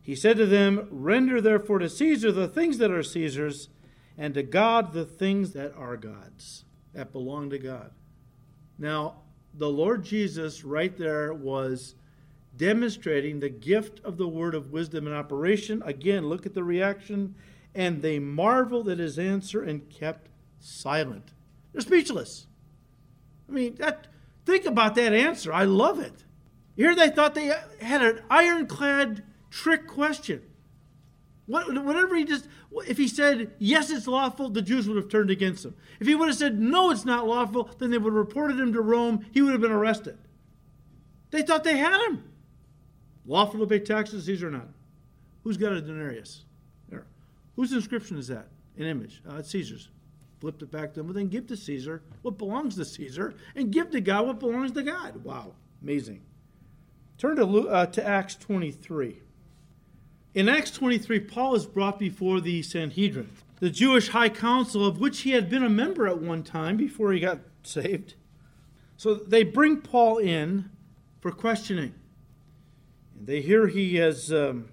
[0.00, 3.68] He said to them, Render therefore to Caesar the things that are Caesar's,
[4.16, 7.90] and to God the things that are God's, that belong to God.
[8.78, 9.16] Now,
[9.52, 11.94] the Lord Jesus, right there, was
[12.56, 15.82] demonstrating the gift of the word of wisdom in operation.
[15.84, 17.34] Again, look at the reaction
[17.76, 21.32] and they marveled at his answer and kept silent.
[21.72, 22.46] They're speechless.
[23.48, 24.06] I mean, that,
[24.46, 25.52] think about that answer.
[25.52, 26.24] I love it.
[26.74, 30.42] Here they thought they had an ironclad trick question.
[31.44, 32.48] What, whatever he just,
[32.88, 35.76] if he said, yes, it's lawful, the Jews would have turned against him.
[36.00, 38.72] If he would have said, no, it's not lawful, then they would have reported him
[38.72, 39.26] to Rome.
[39.32, 40.16] He would have been arrested.
[41.30, 42.24] They thought they had him.
[43.26, 44.68] Lawful to pay taxes, Caesar or not?
[45.44, 46.45] Who's got a denarius?
[47.56, 48.48] Whose inscription is that?
[48.78, 49.22] An image.
[49.28, 49.88] Uh, it's Caesar's.
[50.40, 51.06] Flipped it back to them.
[51.06, 54.72] Well, then give to Caesar what belongs to Caesar and give to God what belongs
[54.72, 55.24] to God.
[55.24, 55.54] Wow.
[55.82, 56.20] Amazing.
[57.18, 59.20] Turn to, uh, to Acts 23.
[60.34, 65.20] In Acts 23, Paul is brought before the Sanhedrin, the Jewish high council of which
[65.20, 68.14] he had been a member at one time before he got saved.
[68.98, 70.68] So they bring Paul in
[71.20, 71.94] for questioning.
[73.18, 74.68] And they hear he has, um,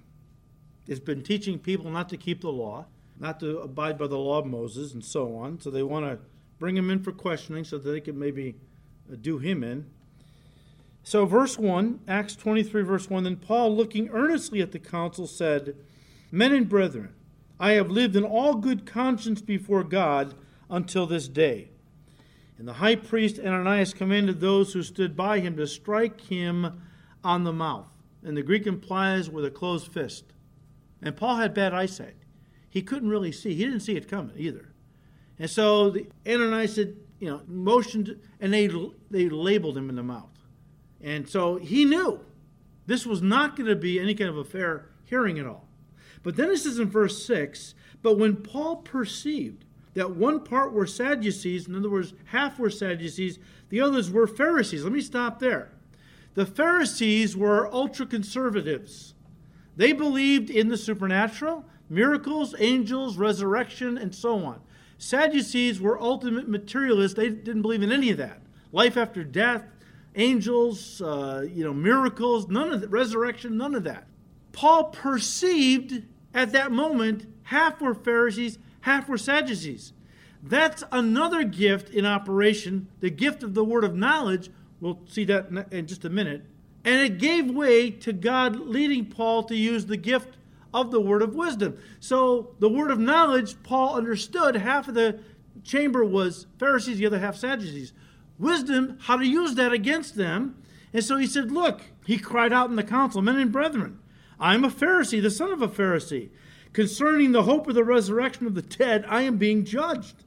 [0.88, 2.86] has been teaching people not to keep the law,
[3.20, 5.60] not to abide by the law of Moses, and so on.
[5.60, 6.20] So they want to
[6.60, 8.56] bring him in for questioning so that they can maybe
[9.12, 9.86] uh, do him in.
[11.06, 15.76] So, verse 1, Acts 23, verse 1 Then Paul, looking earnestly at the council, said,
[16.32, 17.14] Men and brethren,
[17.60, 20.34] I have lived in all good conscience before God
[20.70, 21.70] until this day.
[22.58, 26.82] And the high priest Ananias commanded those who stood by him to strike him
[27.24, 27.88] on the mouth.
[28.24, 30.24] And the Greek implies with a closed fist.
[31.04, 32.16] And Paul had bad eyesight.
[32.70, 33.54] He couldn't really see.
[33.54, 34.70] He didn't see it coming either.
[35.38, 38.68] And so the, Ananias said, you know, motioned, and they,
[39.12, 40.32] they labeled him in the mouth.
[41.02, 42.22] And so he knew
[42.88, 45.68] this was not going to be any kind of a fair hearing at all.
[46.24, 50.88] But then it says in verse 6 But when Paul perceived that one part were
[50.88, 53.38] Sadducees, in other words, half were Sadducees,
[53.70, 54.84] the others were Pharisees.
[54.84, 55.72] Let me stop there.
[56.34, 59.13] The Pharisees were ultra conservatives.
[59.76, 64.62] They believed in the supernatural, miracles, angels, resurrection, and so on.
[64.98, 67.18] Sadducees were ultimate materialists.
[67.18, 68.42] They didn't believe in any of that.
[68.72, 69.66] Life after death,
[70.16, 74.08] angels, uh, you know, miracles, none of the resurrection, none of that.
[74.52, 79.94] Paul perceived at that moment half were Pharisees, half were Sadducees.
[80.42, 84.50] That's another gift in operation, the gift of the word of knowledge.
[84.80, 86.46] We'll see that in just a minute.
[86.86, 90.38] And it gave way to God leading Paul to use the gift
[90.74, 91.78] of the word of wisdom.
[92.00, 95.20] So the word of knowledge, Paul understood half of the
[95.64, 97.94] chamber was Pharisees, the other half Sadducees
[98.40, 100.56] wisdom how to use that against them.
[100.94, 104.00] And so he said, Look, he cried out in the council, Men and brethren,
[104.40, 106.30] I am a Pharisee, the son of a Pharisee.
[106.74, 110.23] Concerning the hope of the resurrection of the dead, I am being judged.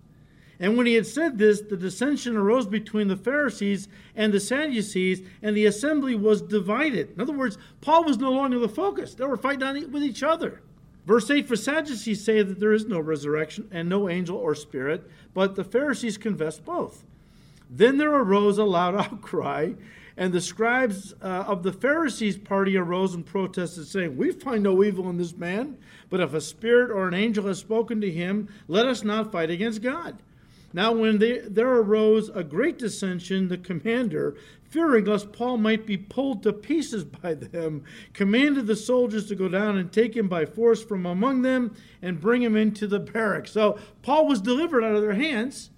[0.59, 5.21] And when he had said this, the dissension arose between the Pharisees and the Sadducees,
[5.43, 7.11] and the assembly was divided.
[7.11, 9.15] In other words, Paul was no longer the focus.
[9.15, 10.63] They were fighting with each other.
[11.05, 15.09] Verse 8 For Sadducees say that there is no resurrection and no angel or spirit,
[15.35, 17.05] but the Pharisees confess both.
[17.71, 19.73] Then there arose a loud outcry,
[20.17, 24.83] and the scribes uh, of the Pharisees' party arose and protested, saying, We find no
[24.83, 25.77] evil in this man,
[26.09, 29.51] but if a spirit or an angel has spoken to him, let us not fight
[29.51, 30.19] against God.
[30.77, 35.97] Now, when they, there arose a great dissension, the commander, fearing lest Paul might be
[35.97, 40.45] pulled to pieces by them, commanded the soldiers to go down and take him by
[40.45, 43.53] force from among them and bring him into the barracks.
[43.53, 45.71] So Paul was delivered out of their hands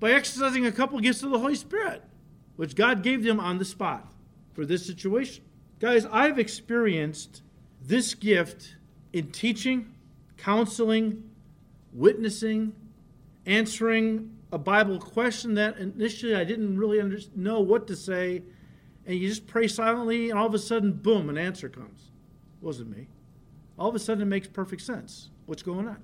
[0.00, 2.02] by exercising a couple gifts of the Holy Spirit,
[2.56, 4.12] which God gave them on the spot
[4.52, 5.44] for this situation.
[5.80, 7.40] Guys, I've experienced
[7.80, 8.76] this gift
[9.14, 9.94] in teaching,
[10.36, 11.30] counseling,
[11.94, 12.74] witnessing,
[13.46, 18.42] answering a Bible question that initially I didn't really under- know what to say,
[19.06, 22.10] and you just pray silently, and all of a sudden, boom, an answer comes.
[22.60, 23.08] It wasn't me.
[23.78, 25.30] All of a sudden, it makes perfect sense.
[25.46, 26.02] What's going on?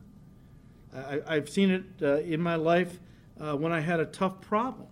[0.94, 3.00] I, have seen it uh, in my life
[3.40, 4.88] uh, when I had a tough problem.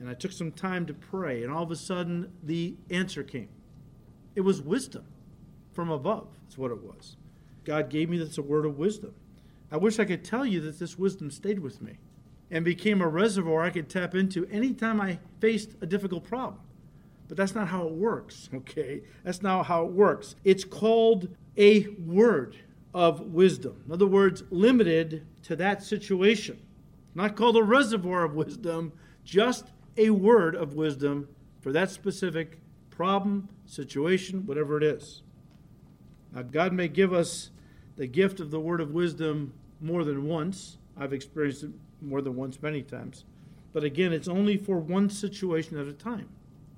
[0.00, 3.50] And I took some time to pray, and all of a sudden the answer came.
[4.34, 5.04] It was wisdom
[5.72, 7.16] from above, that's what it was.
[7.64, 9.14] God gave me this a word of wisdom.
[9.72, 11.94] I wish I could tell you that this wisdom stayed with me
[12.50, 16.60] and became a reservoir I could tap into anytime I faced a difficult problem.
[17.26, 19.02] But that's not how it works, okay?
[19.24, 20.36] That's not how it works.
[20.44, 22.56] It's called a word
[22.94, 23.82] of wisdom.
[23.86, 26.60] In other words, limited to that situation
[27.14, 28.92] not called a reservoir of wisdom,
[29.24, 31.28] just a word of wisdom
[31.60, 32.58] for that specific
[32.90, 35.22] problem, situation, whatever it is.
[36.34, 37.50] Now, God may give us
[37.96, 40.78] the gift of the word of wisdom more than once.
[40.96, 43.24] I've experienced it more than once, many times.
[43.72, 46.28] But again, it's only for one situation at a time.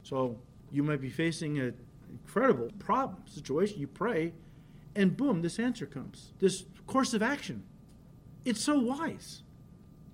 [0.02, 0.38] So
[0.70, 1.74] you might be facing an
[2.10, 3.80] incredible problem, situation.
[3.80, 4.32] You pray,
[4.94, 6.32] and boom, this answer comes.
[6.38, 7.64] This course of action.
[8.44, 9.42] It's so wise.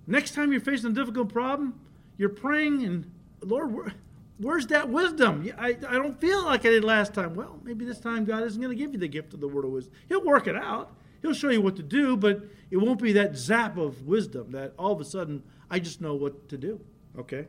[0.07, 1.79] Next time you're facing a difficult problem,
[2.17, 3.93] you're praying and, Lord, where,
[4.37, 5.47] where's that wisdom?
[5.57, 7.35] I, I don't feel like I did last time.
[7.35, 9.65] Well, maybe this time God isn't going to give you the gift of the word
[9.65, 9.93] of wisdom.
[10.09, 10.95] He'll work it out.
[11.21, 14.73] He'll show you what to do, but it won't be that zap of wisdom that
[14.77, 16.81] all of a sudden I just know what to do.
[17.17, 17.47] Okay?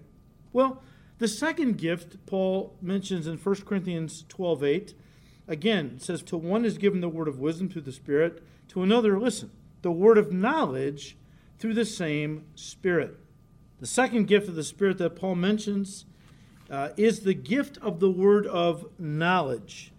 [0.53, 0.83] Well,
[1.19, 4.95] the second gift Paul mentions in 1 Corinthians 12 8,
[5.49, 9.19] again, says, To one is given the word of wisdom through the Spirit, to another,
[9.19, 9.51] listen,
[9.83, 11.17] the word of knowledge
[11.59, 13.19] through the same Spirit.
[13.81, 16.07] The second gift of the Spirit that Paul mentions
[16.71, 19.92] uh, is the gift of the word of knowledge.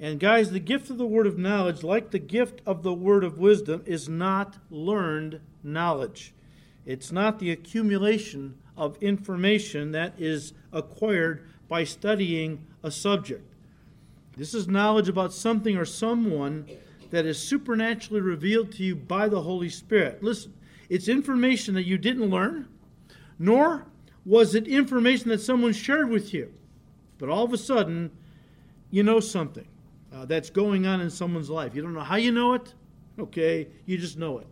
[0.00, 3.24] And guys, the gift of the word of knowledge, like the gift of the word
[3.24, 6.32] of wisdom, is not learned knowledge.
[6.86, 13.44] It's not the accumulation of information that is acquired by studying a subject.
[14.36, 16.68] This is knowledge about something or someone
[17.10, 20.22] that is supernaturally revealed to you by the Holy Spirit.
[20.22, 20.54] Listen,
[20.88, 22.68] it's information that you didn't learn,
[23.36, 23.86] nor
[24.24, 26.52] was it information that someone shared with you.
[27.18, 28.12] But all of a sudden,
[28.90, 29.66] you know something
[30.12, 31.74] uh, that's going on in someone's life.
[31.74, 32.74] You don't know how you know it,
[33.18, 33.68] okay?
[33.86, 34.46] You just know it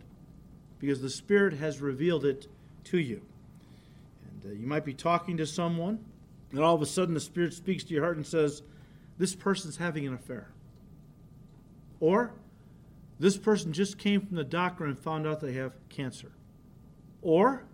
[0.79, 2.47] because the Spirit has revealed it
[2.85, 3.21] to you.
[4.29, 5.99] And uh, you might be talking to someone,
[6.51, 8.61] and all of a sudden the Spirit speaks to your heart and says,
[9.17, 10.49] This person's having an affair.
[11.99, 12.33] Or,
[13.19, 16.31] This person just came from the doctor and found out they have cancer.
[17.21, 17.65] Or,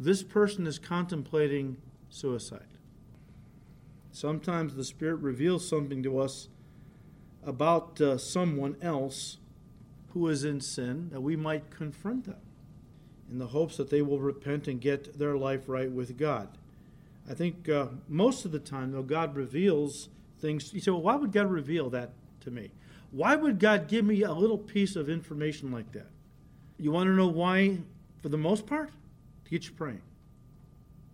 [0.00, 1.76] This person is contemplating
[2.08, 2.62] suicide.
[4.10, 6.48] Sometimes the Spirit reveals something to us
[7.44, 9.38] about uh, someone else
[10.12, 12.40] who is in sin that we might confront them
[13.30, 16.48] in the hopes that they will repent and get their life right with God.
[17.30, 20.08] I think uh, most of the time, though, God reveals
[20.40, 20.72] things.
[20.72, 22.70] You say, well, why would God reveal that to me?
[23.10, 26.08] Why would God give me a little piece of information like that?
[26.78, 27.78] You want to know why,
[28.22, 28.90] for the most part?
[29.44, 30.02] To get you praying.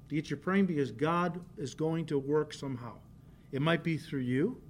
[0.08, 2.94] To get you praying because God is going to work somehow.
[3.50, 4.60] It might be through you,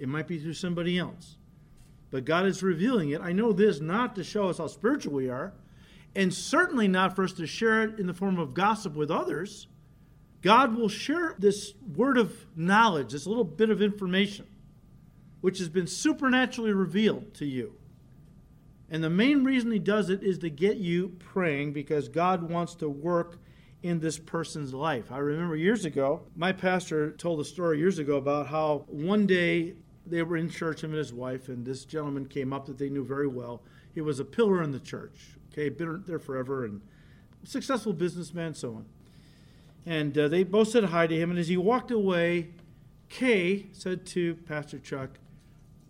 [0.00, 1.36] it might be through somebody else.
[2.10, 3.20] But God is revealing it.
[3.20, 5.52] I know this not to show us how spiritual we are,
[6.16, 9.68] and certainly not for us to share it in the form of gossip with others.
[10.42, 14.46] God will share this word of knowledge, this little bit of information,
[15.40, 17.74] which has been supernaturally revealed to you.
[18.90, 22.74] And the main reason He does it is to get you praying because God wants
[22.76, 23.38] to work
[23.82, 25.12] in this person's life.
[25.12, 29.74] I remember years ago, my pastor told a story years ago about how one day
[30.10, 32.88] they were in church, him and his wife, and this gentleman came up that they
[32.88, 33.62] knew very well.
[33.94, 36.80] He was a pillar in the church, okay, been there forever, and
[37.44, 38.86] successful businessman, so on.
[39.86, 42.50] And uh, they both said hi to him, and as he walked away,
[43.08, 45.18] Kay said to Pastor Chuck,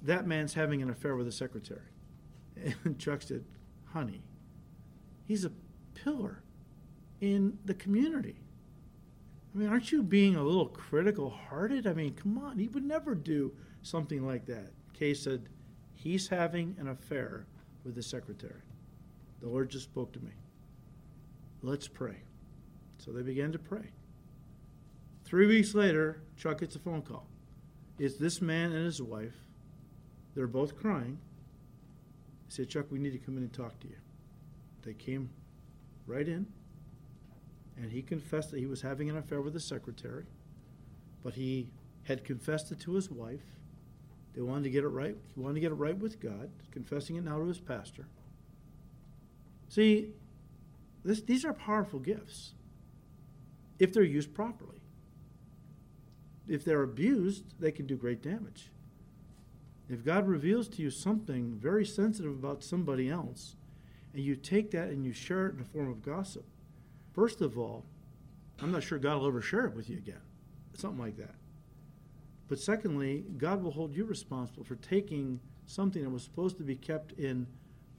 [0.03, 1.81] That man's having an affair with the secretary.
[2.85, 3.45] And Chuck said,
[3.93, 4.23] Honey,
[5.27, 5.53] he's a
[5.95, 6.43] pillar
[7.21, 8.37] in the community.
[9.55, 11.87] I mean, aren't you being a little critical hearted?
[11.87, 14.71] I mean, come on, he would never do something like that.
[14.95, 15.43] Kay said,
[15.95, 17.47] He's having an affair
[17.85, 18.63] with the secretary.
[19.41, 20.33] The Lord just spoke to me.
[21.63, 22.17] Let's pray.
[22.99, 23.91] So they began to pray.
[25.25, 27.27] Three weeks later, Chuck gets a phone call.
[27.99, 29.35] It's this man and his wife.
[30.35, 31.19] They're both crying.
[32.49, 33.97] I said, Chuck, we need to come in and talk to you.
[34.83, 35.29] They came
[36.07, 36.47] right in,
[37.77, 40.25] and he confessed that he was having an affair with the secretary,
[41.23, 41.71] but he
[42.05, 43.60] had confessed it to his wife
[44.35, 45.17] they wanted to get it right.
[45.35, 48.07] He wanted to get it right with God, confessing it now to his pastor.
[49.69, 50.11] See,
[51.05, 52.53] this, these are powerful gifts
[53.79, 54.81] if they're used properly.
[56.47, 58.71] If they're abused, they can do great damage.
[59.89, 63.57] If God reveals to you something very sensitive about somebody else,
[64.13, 66.45] and you take that and you share it in the form of gossip,
[67.13, 67.85] first of all,
[68.61, 70.21] I'm not sure God will ever share it with you again.
[70.75, 71.35] Something like that.
[72.51, 76.75] But secondly, God will hold you responsible for taking something that was supposed to be
[76.75, 77.47] kept in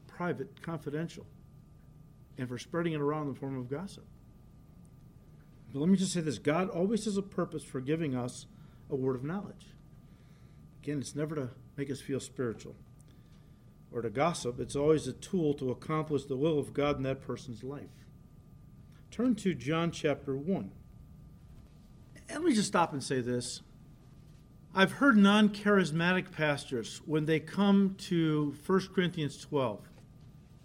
[0.08, 1.26] private, confidential,
[2.38, 4.04] and for spreading it around in the form of gossip.
[5.72, 8.46] But let me just say this God always has a purpose for giving us
[8.90, 9.68] a word of knowledge.
[10.84, 12.76] Again, it's never to make us feel spiritual
[13.90, 17.22] or to gossip, it's always a tool to accomplish the will of God in that
[17.22, 18.06] person's life.
[19.12, 20.72] Turn to John chapter 1.
[22.16, 23.62] And let me just stop and say this.
[24.74, 29.82] I've heard non charismatic pastors, when they come to 1 Corinthians 12,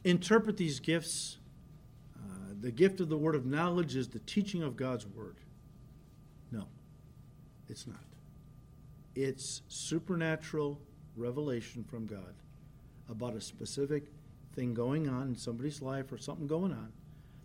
[0.04, 1.38] interpret these gifts.
[2.16, 5.38] Uh, the gift of the word of knowledge is the teaching of God's word.
[6.52, 6.66] No,
[7.68, 8.04] it's not.
[9.16, 10.80] It's supernatural
[11.16, 12.34] revelation from God
[13.08, 14.04] about a specific
[14.54, 16.92] thing going on in somebody's life or something going on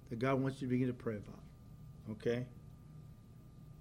[0.10, 1.40] that God wants you to begin to pray about.
[2.12, 2.46] Okay?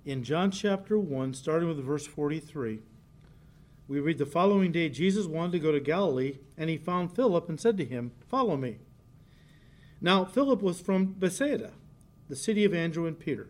[0.05, 2.81] In John chapter 1, starting with verse 43,
[3.87, 7.49] we read the following day Jesus wanted to go to Galilee, and he found Philip
[7.49, 8.79] and said to him, Follow me.
[10.01, 11.73] Now, Philip was from Bethsaida,
[12.29, 13.49] the city of Andrew and Peter.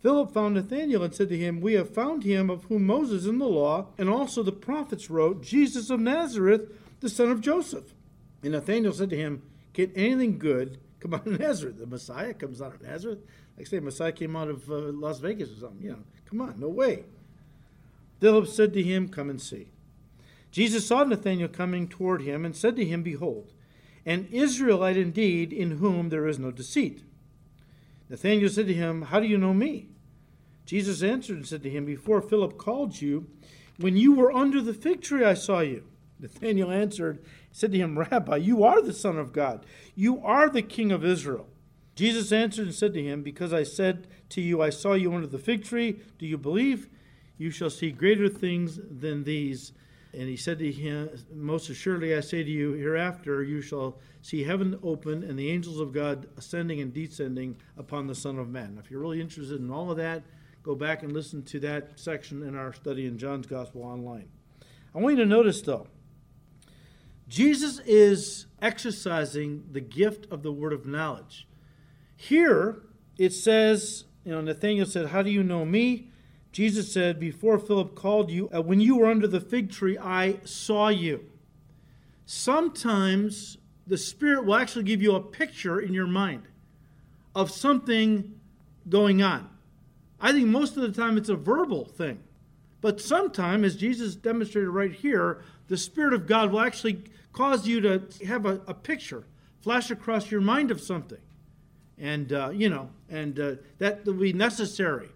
[0.00, 3.38] Philip found Nathanael and said to him, We have found him of whom Moses in
[3.38, 7.92] the law and also the prophets wrote, Jesus of Nazareth, the son of Joseph.
[8.42, 9.42] And Nathanael said to him,
[9.74, 11.78] Can anything good come out of Nazareth.
[11.78, 13.20] The Messiah comes out of Nazareth.
[13.56, 15.82] Like say, Messiah came out of uh, Las Vegas or something.
[15.82, 17.04] You know, come on, no way.
[18.20, 19.68] Philip said to him, Come and see.
[20.50, 23.52] Jesus saw Nathanael coming toward him and said to him, Behold,
[24.04, 27.02] an Israelite indeed, in whom there is no deceit.
[28.08, 29.88] Nathanael said to him, How do you know me?
[30.66, 33.26] Jesus answered and said to him, Before Philip called you,
[33.78, 35.84] when you were under the fig tree, I saw you.
[36.18, 39.64] Nathanael answered, said to him, Rabbi, you are the Son of God.
[39.94, 41.48] You are the King of Israel.
[41.94, 45.26] Jesus answered and said to him, Because I said to you, I saw you under
[45.26, 46.88] the fig tree, do you believe?
[47.36, 49.72] You shall see greater things than these.
[50.12, 54.42] And he said to him, Most assuredly I say to you, hereafter you shall see
[54.42, 58.78] heaven open and the angels of God ascending and descending upon the Son of Man.
[58.82, 60.22] If you're really interested in all of that,
[60.62, 64.28] go back and listen to that section in our study in John's Gospel online.
[64.94, 65.86] I want you to notice, though,
[67.30, 71.46] Jesus is exercising the gift of the word of knowledge.
[72.16, 72.82] Here
[73.16, 76.10] it says, you know, Nathanael said, How do you know me?
[76.50, 80.40] Jesus said, Before Philip called you, uh, when you were under the fig tree, I
[80.44, 81.24] saw you.
[82.26, 86.42] Sometimes the Spirit will actually give you a picture in your mind
[87.32, 88.40] of something
[88.88, 89.48] going on.
[90.20, 92.18] I think most of the time it's a verbal thing.
[92.80, 97.80] But sometimes, as Jesus demonstrated right here, the Spirit of God will actually cause you
[97.80, 99.24] to have a, a picture
[99.60, 101.18] flash across your mind of something.
[101.98, 105.10] And, uh, you know, and uh, that will be necessary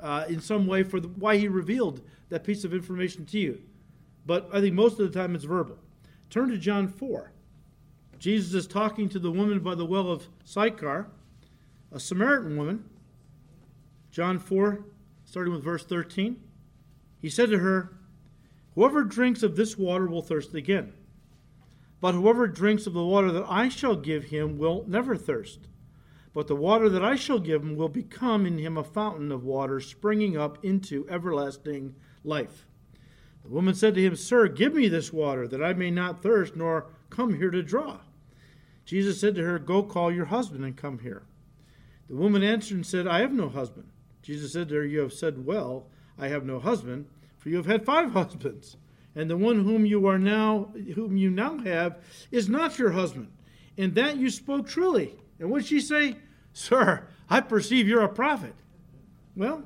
[0.00, 3.62] uh, in some way for the, why he revealed that piece of information to you.
[4.26, 5.78] But I think most of the time it's verbal.
[6.28, 7.32] Turn to John 4.
[8.18, 11.06] Jesus is talking to the woman by the well of Sychar,
[11.92, 12.84] a Samaritan woman.
[14.10, 14.84] John 4,
[15.24, 16.42] starting with verse 13.
[17.20, 17.92] He said to her,
[18.74, 20.92] Whoever drinks of this water will thirst again.
[22.00, 25.68] But whoever drinks of the water that I shall give him will never thirst.
[26.34, 29.44] But the water that I shall give him will become in him a fountain of
[29.44, 31.94] water springing up into everlasting
[32.24, 32.66] life.
[33.42, 36.56] The woman said to him, Sir, give me this water, that I may not thirst,
[36.56, 38.00] nor come here to draw.
[38.84, 41.22] Jesus said to her, Go call your husband and come here.
[42.08, 43.88] The woman answered and said, I have no husband.
[44.22, 45.86] Jesus said to her, You have said well,
[46.18, 47.06] I have no husband,
[47.38, 48.76] for you have had five husbands,
[49.16, 51.98] and the one whom you are now whom you now have
[52.30, 53.32] is not your husband.
[53.78, 55.14] And that you spoke truly.
[55.40, 56.16] And what she say?
[56.52, 58.54] Sir, I perceive you're a prophet.
[59.34, 59.64] Well,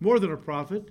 [0.00, 0.90] more than a prophet.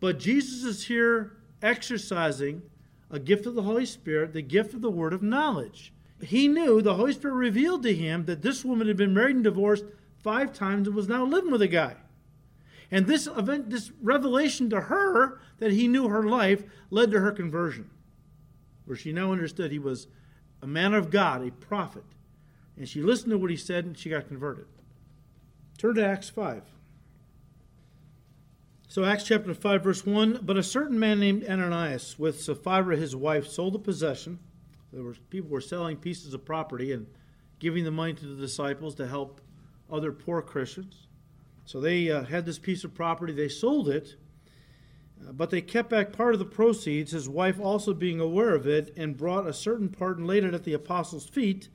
[0.00, 2.62] But Jesus is here exercising
[3.10, 5.92] a gift of the Holy Spirit, the gift of the word of knowledge.
[6.22, 9.44] He knew, the Holy Spirit revealed to him that this woman had been married and
[9.44, 9.84] divorced
[10.22, 11.94] five times and was now living with a guy.
[12.90, 17.32] And this event, this revelation to her that he knew her life led to her
[17.32, 17.90] conversion,
[18.84, 20.06] where she now understood he was
[20.62, 22.04] a man of God, a prophet.
[22.76, 24.66] And she listened to what he said and she got converted.
[25.78, 26.62] Turn to Acts 5.
[28.88, 33.16] So, Acts chapter 5, verse 1 But a certain man named Ananias, with Sapphira his
[33.16, 34.38] wife, sold a possession.
[34.92, 37.06] There were people were selling pieces of property and
[37.58, 39.40] giving the money to the disciples to help
[39.90, 41.05] other poor Christians.
[41.66, 44.14] So they uh, had this piece of property, they sold it,
[45.20, 48.68] uh, but they kept back part of the proceeds, his wife also being aware of
[48.68, 51.68] it, and brought a certain part and laid it at the apostles' feet.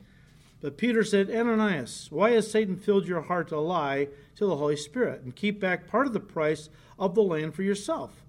[0.62, 4.76] But Peter said, Ananias, why has Satan filled your heart to lie to the Holy
[4.76, 8.24] Spirit and keep back part of the price of the land for yourself?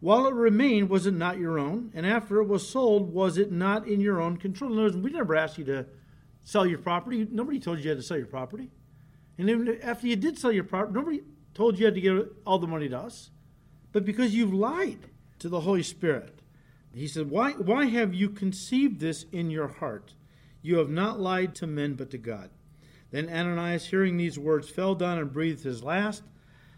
[0.00, 1.90] While it remained, was it not your own?
[1.94, 4.72] And after it was sold, was it not in your own control?
[4.72, 5.86] In words, we never asked you to
[6.44, 7.26] sell your property.
[7.30, 8.70] Nobody told you you had to sell your property.
[9.38, 11.20] And even after you did sell your property, nobody
[11.54, 13.30] told you had to give all the money to us.
[13.92, 16.40] But because you've lied to the Holy Spirit,
[16.92, 20.14] he said, Why, why have you conceived this in your heart?
[20.62, 22.50] You have not lied to men, but to God.
[23.10, 26.22] Then Ananias, hearing these words, fell down and breathed his last.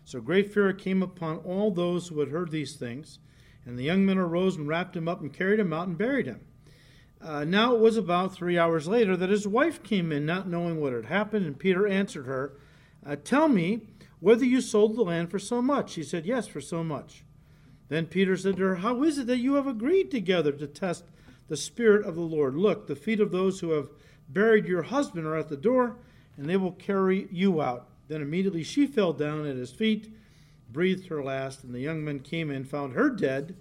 [0.04, 3.18] So great fear came upon all those who had heard these things.
[3.64, 6.26] And the young men arose and wrapped him up and carried him out and buried
[6.26, 6.40] him.
[7.26, 10.80] Uh, now it was about three hours later that his wife came in, not knowing
[10.80, 12.52] what had happened, and Peter answered her,
[13.04, 13.80] uh, Tell me
[14.20, 15.90] whether you sold the land for so much.
[15.90, 17.24] She said, Yes, for so much.
[17.88, 21.04] Then Peter said to her, How is it that you have agreed together to test
[21.48, 22.54] the Spirit of the Lord.
[22.54, 23.88] Look, the feet of those who have
[24.28, 25.96] buried your husband are at the door,
[26.36, 27.88] and they will carry you out.
[28.08, 30.12] Then immediately she fell down at his feet,
[30.72, 33.56] breathed her last, and the young men came in, found her dead,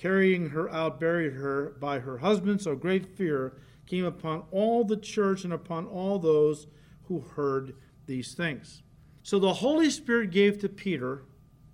[0.00, 2.60] carrying her out, buried her by her husband.
[2.60, 3.52] So great fear
[3.86, 6.66] came upon all the church and upon all those
[7.04, 7.74] who heard
[8.06, 8.82] these things.
[9.22, 11.24] So the Holy Spirit gave to Peter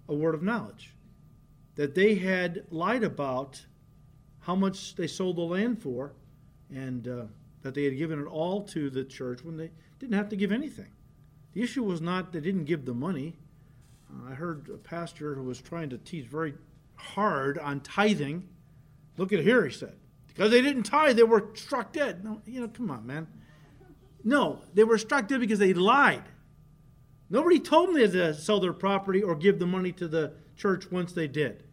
[0.08, 0.94] a word of knowledge
[1.76, 3.64] that they had lied about
[4.40, 6.14] how much they sold the land for,
[6.74, 7.24] and uh,
[7.62, 10.52] that they had given it all to the church when they didn't have to give
[10.52, 10.90] anything.
[11.52, 13.36] The issue was not they didn't give the money.
[14.10, 16.54] Uh, I heard a pastor who was trying to teach very
[16.96, 18.48] hard on tithing.
[19.16, 19.94] Look at here, he said.
[20.28, 22.24] Because they didn't tithe, they were struck dead.
[22.24, 23.26] No, you know, come on, man.
[24.22, 26.24] No, they were struck dead because they lied.
[27.30, 30.34] Nobody told them they had to sell their property or give the money to the
[30.56, 31.64] church once they did.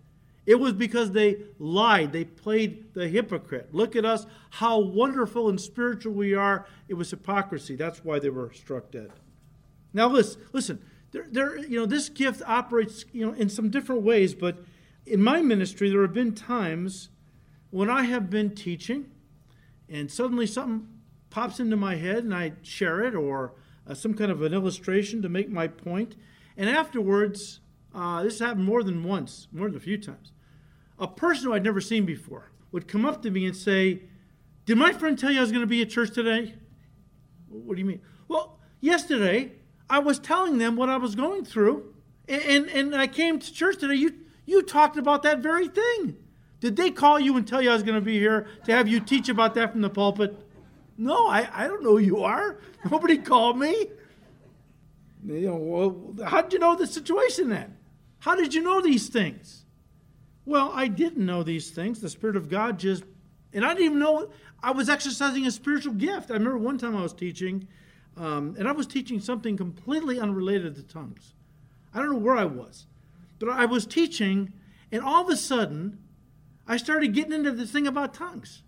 [0.46, 2.12] It was because they lied.
[2.12, 3.74] They played the hypocrite.
[3.74, 6.68] Look at us, how wonderful and spiritual we are.
[6.88, 7.76] It was hypocrisy.
[7.76, 9.12] That's why they were struck dead.
[9.94, 10.84] Now, listen, listen.
[11.12, 14.34] There, there, you know, this gift operates, you know, in some different ways.
[14.34, 14.58] But
[15.06, 17.10] in my ministry, there have been times
[17.70, 19.12] when I have been teaching,
[19.90, 20.88] and suddenly something
[21.30, 23.54] pops into my head, and I share it, or
[23.88, 26.16] uh, some kind of an illustration to make my point.
[26.56, 27.60] and afterwards,
[27.96, 30.34] uh, this happened more than once, more than a few times
[31.00, 34.04] a person who I'd never seen before would come up to me and say,
[34.66, 36.56] Did my friend tell you I was going to be at church today?
[37.50, 38.02] What do you mean?
[38.28, 39.54] Well, yesterday
[39.90, 41.94] I was telling them what I was going through,
[42.28, 43.96] and, and, and I came to church today.
[43.96, 44.14] You,
[44.46, 46.18] you talked about that very thing.
[46.60, 48.88] Did they call you and tell you I was going to be here to have
[48.88, 50.40] you teach about that from the pulpit?
[50.98, 52.60] No, I, I don't know who you are.
[52.92, 53.90] Nobody called me.
[55.26, 57.78] You know, well, how did you know the situation then?
[58.20, 59.66] How did you know these things?
[60.46, 62.02] Well, I didn't know these things.
[62.02, 63.04] The Spirit of God just,
[63.54, 64.30] and I didn't even know
[64.62, 66.32] I was exercising a spiritual gift.
[66.32, 67.68] I remember one time I was teaching,
[68.18, 71.34] um, and I was teaching something completely unrelated to tongues.
[71.94, 72.88] I don't know where I was,
[73.44, 74.54] but I was teaching,
[74.92, 76.00] and all of a sudden,
[76.68, 78.64] I started getting into this thing about tongues.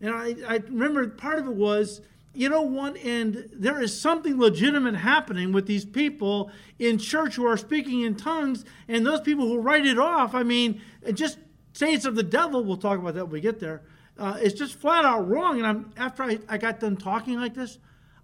[0.00, 2.00] And I, I remember part of it was
[2.32, 7.44] you know, one end, there is something legitimate happening with these people in church who
[7.44, 10.80] are speaking in tongues, and those people who write it off, I mean,
[11.12, 11.38] just
[11.72, 13.82] say it's of the devil, we'll talk about that when we get there.
[14.16, 15.58] Uh, it's just flat out wrong.
[15.58, 17.78] And I'm, after I, I got done talking like this,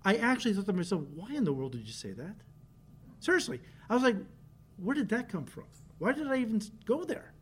[0.05, 2.37] I actually thought to myself, why in the world did you say that?
[3.19, 3.61] Seriously.
[3.89, 4.17] I was like,
[4.77, 5.65] where did that come from?
[5.99, 7.33] Why did I even go there?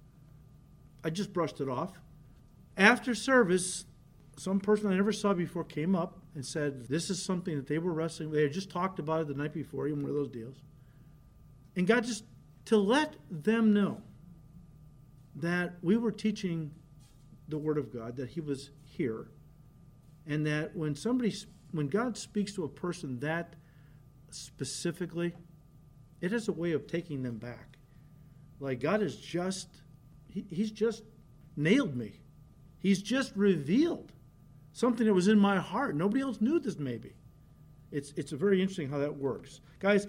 [1.03, 1.93] I just brushed it off.
[2.76, 3.85] After service,
[4.37, 7.78] some person I never saw before came up and said this is something that they
[7.78, 8.30] were wrestling.
[8.30, 10.57] They had just talked about it the night before, even one of those deals.
[11.76, 12.24] And God just
[12.66, 14.01] to let them know
[15.37, 16.70] that we were teaching
[17.49, 19.28] the Word of God, that He was here,
[20.26, 21.35] and that when somebody,
[21.72, 23.55] when God speaks to a person that
[24.30, 25.35] specifically,
[26.25, 27.79] it has a way of taking them back.
[28.61, 29.68] Like God has just,
[30.29, 31.03] he, He's just
[31.57, 32.20] nailed me.
[32.79, 34.12] He's just revealed
[34.72, 35.95] something that was in my heart.
[35.97, 37.14] Nobody else knew this, maybe.
[37.91, 39.61] It's, it's very interesting how that works.
[39.79, 40.07] Guys,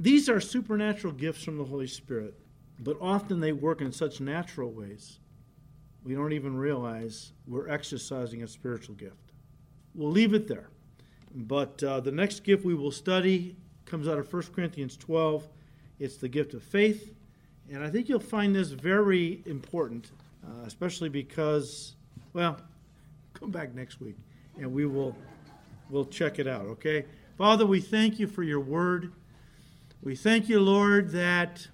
[0.00, 2.34] these are supernatural gifts from the Holy Spirit,
[2.80, 5.20] but often they work in such natural ways
[6.08, 9.32] we don't even realize we're exercising a spiritual gift.
[9.94, 10.70] We'll leave it there.
[11.34, 13.56] But uh, the next gift we will study
[13.88, 15.48] comes out of 1 Corinthians 12.
[15.98, 17.14] It's the gift of faith.
[17.70, 20.10] And I think you'll find this very important,
[20.44, 21.94] uh, especially because,
[22.32, 22.58] well,
[23.34, 24.16] come back next week
[24.58, 25.16] and we will
[25.90, 27.04] we'll check it out, okay?
[27.36, 29.12] Father, we thank you for your word.
[30.02, 31.68] We thank you, Lord, that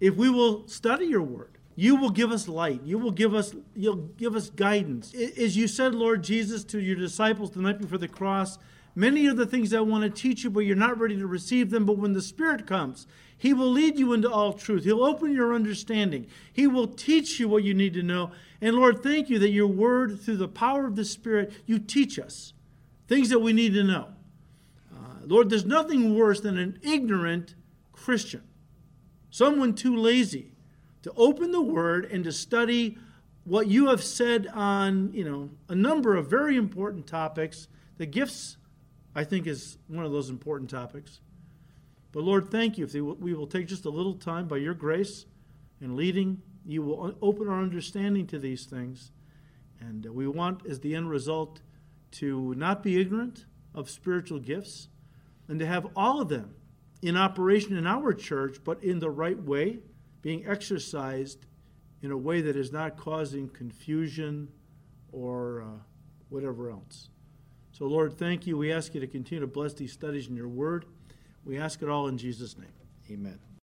[0.00, 2.82] if we will study your word, you will give us light.
[2.84, 5.14] You will give us you'll give us guidance.
[5.14, 8.58] As you said, Lord Jesus, to your disciples the night before the cross,
[8.98, 11.70] many of the things I want to teach you, but you're not ready to receive
[11.70, 11.86] them.
[11.86, 14.84] But when the Spirit comes, He will lead you into all truth.
[14.84, 16.26] He'll open your understanding.
[16.52, 18.32] He will teach you what you need to know.
[18.60, 22.18] And Lord, thank you that your word, through the power of the Spirit, you teach
[22.18, 22.52] us
[23.06, 24.08] things that we need to know.
[24.92, 27.54] Uh, Lord, there's nothing worse than an ignorant
[27.92, 28.42] Christian,
[29.30, 30.52] someone too lazy
[31.02, 32.98] to open the word and to study
[33.44, 37.68] what you have said on, you know, a number of very important topics.
[37.96, 38.56] The gifts,
[39.18, 41.18] I think, is one of those important topics.
[42.12, 45.26] But Lord, thank you if we will take just a little time by your grace
[45.80, 49.10] and leading you will open our understanding to these things.
[49.80, 51.62] And we want, as the end result,
[52.12, 54.86] to not be ignorant of spiritual gifts
[55.48, 56.54] and to have all of them
[57.02, 59.78] in operation in our church, but in the right way,
[60.22, 61.44] being exercised
[62.02, 64.48] in a way that is not causing confusion
[65.10, 65.82] or uh,
[66.28, 67.08] whatever else.
[67.78, 68.56] So, Lord, thank you.
[68.56, 70.84] We ask you to continue to bless these studies in your word.
[71.44, 72.72] We ask it all in Jesus' name.
[73.08, 73.38] Amen.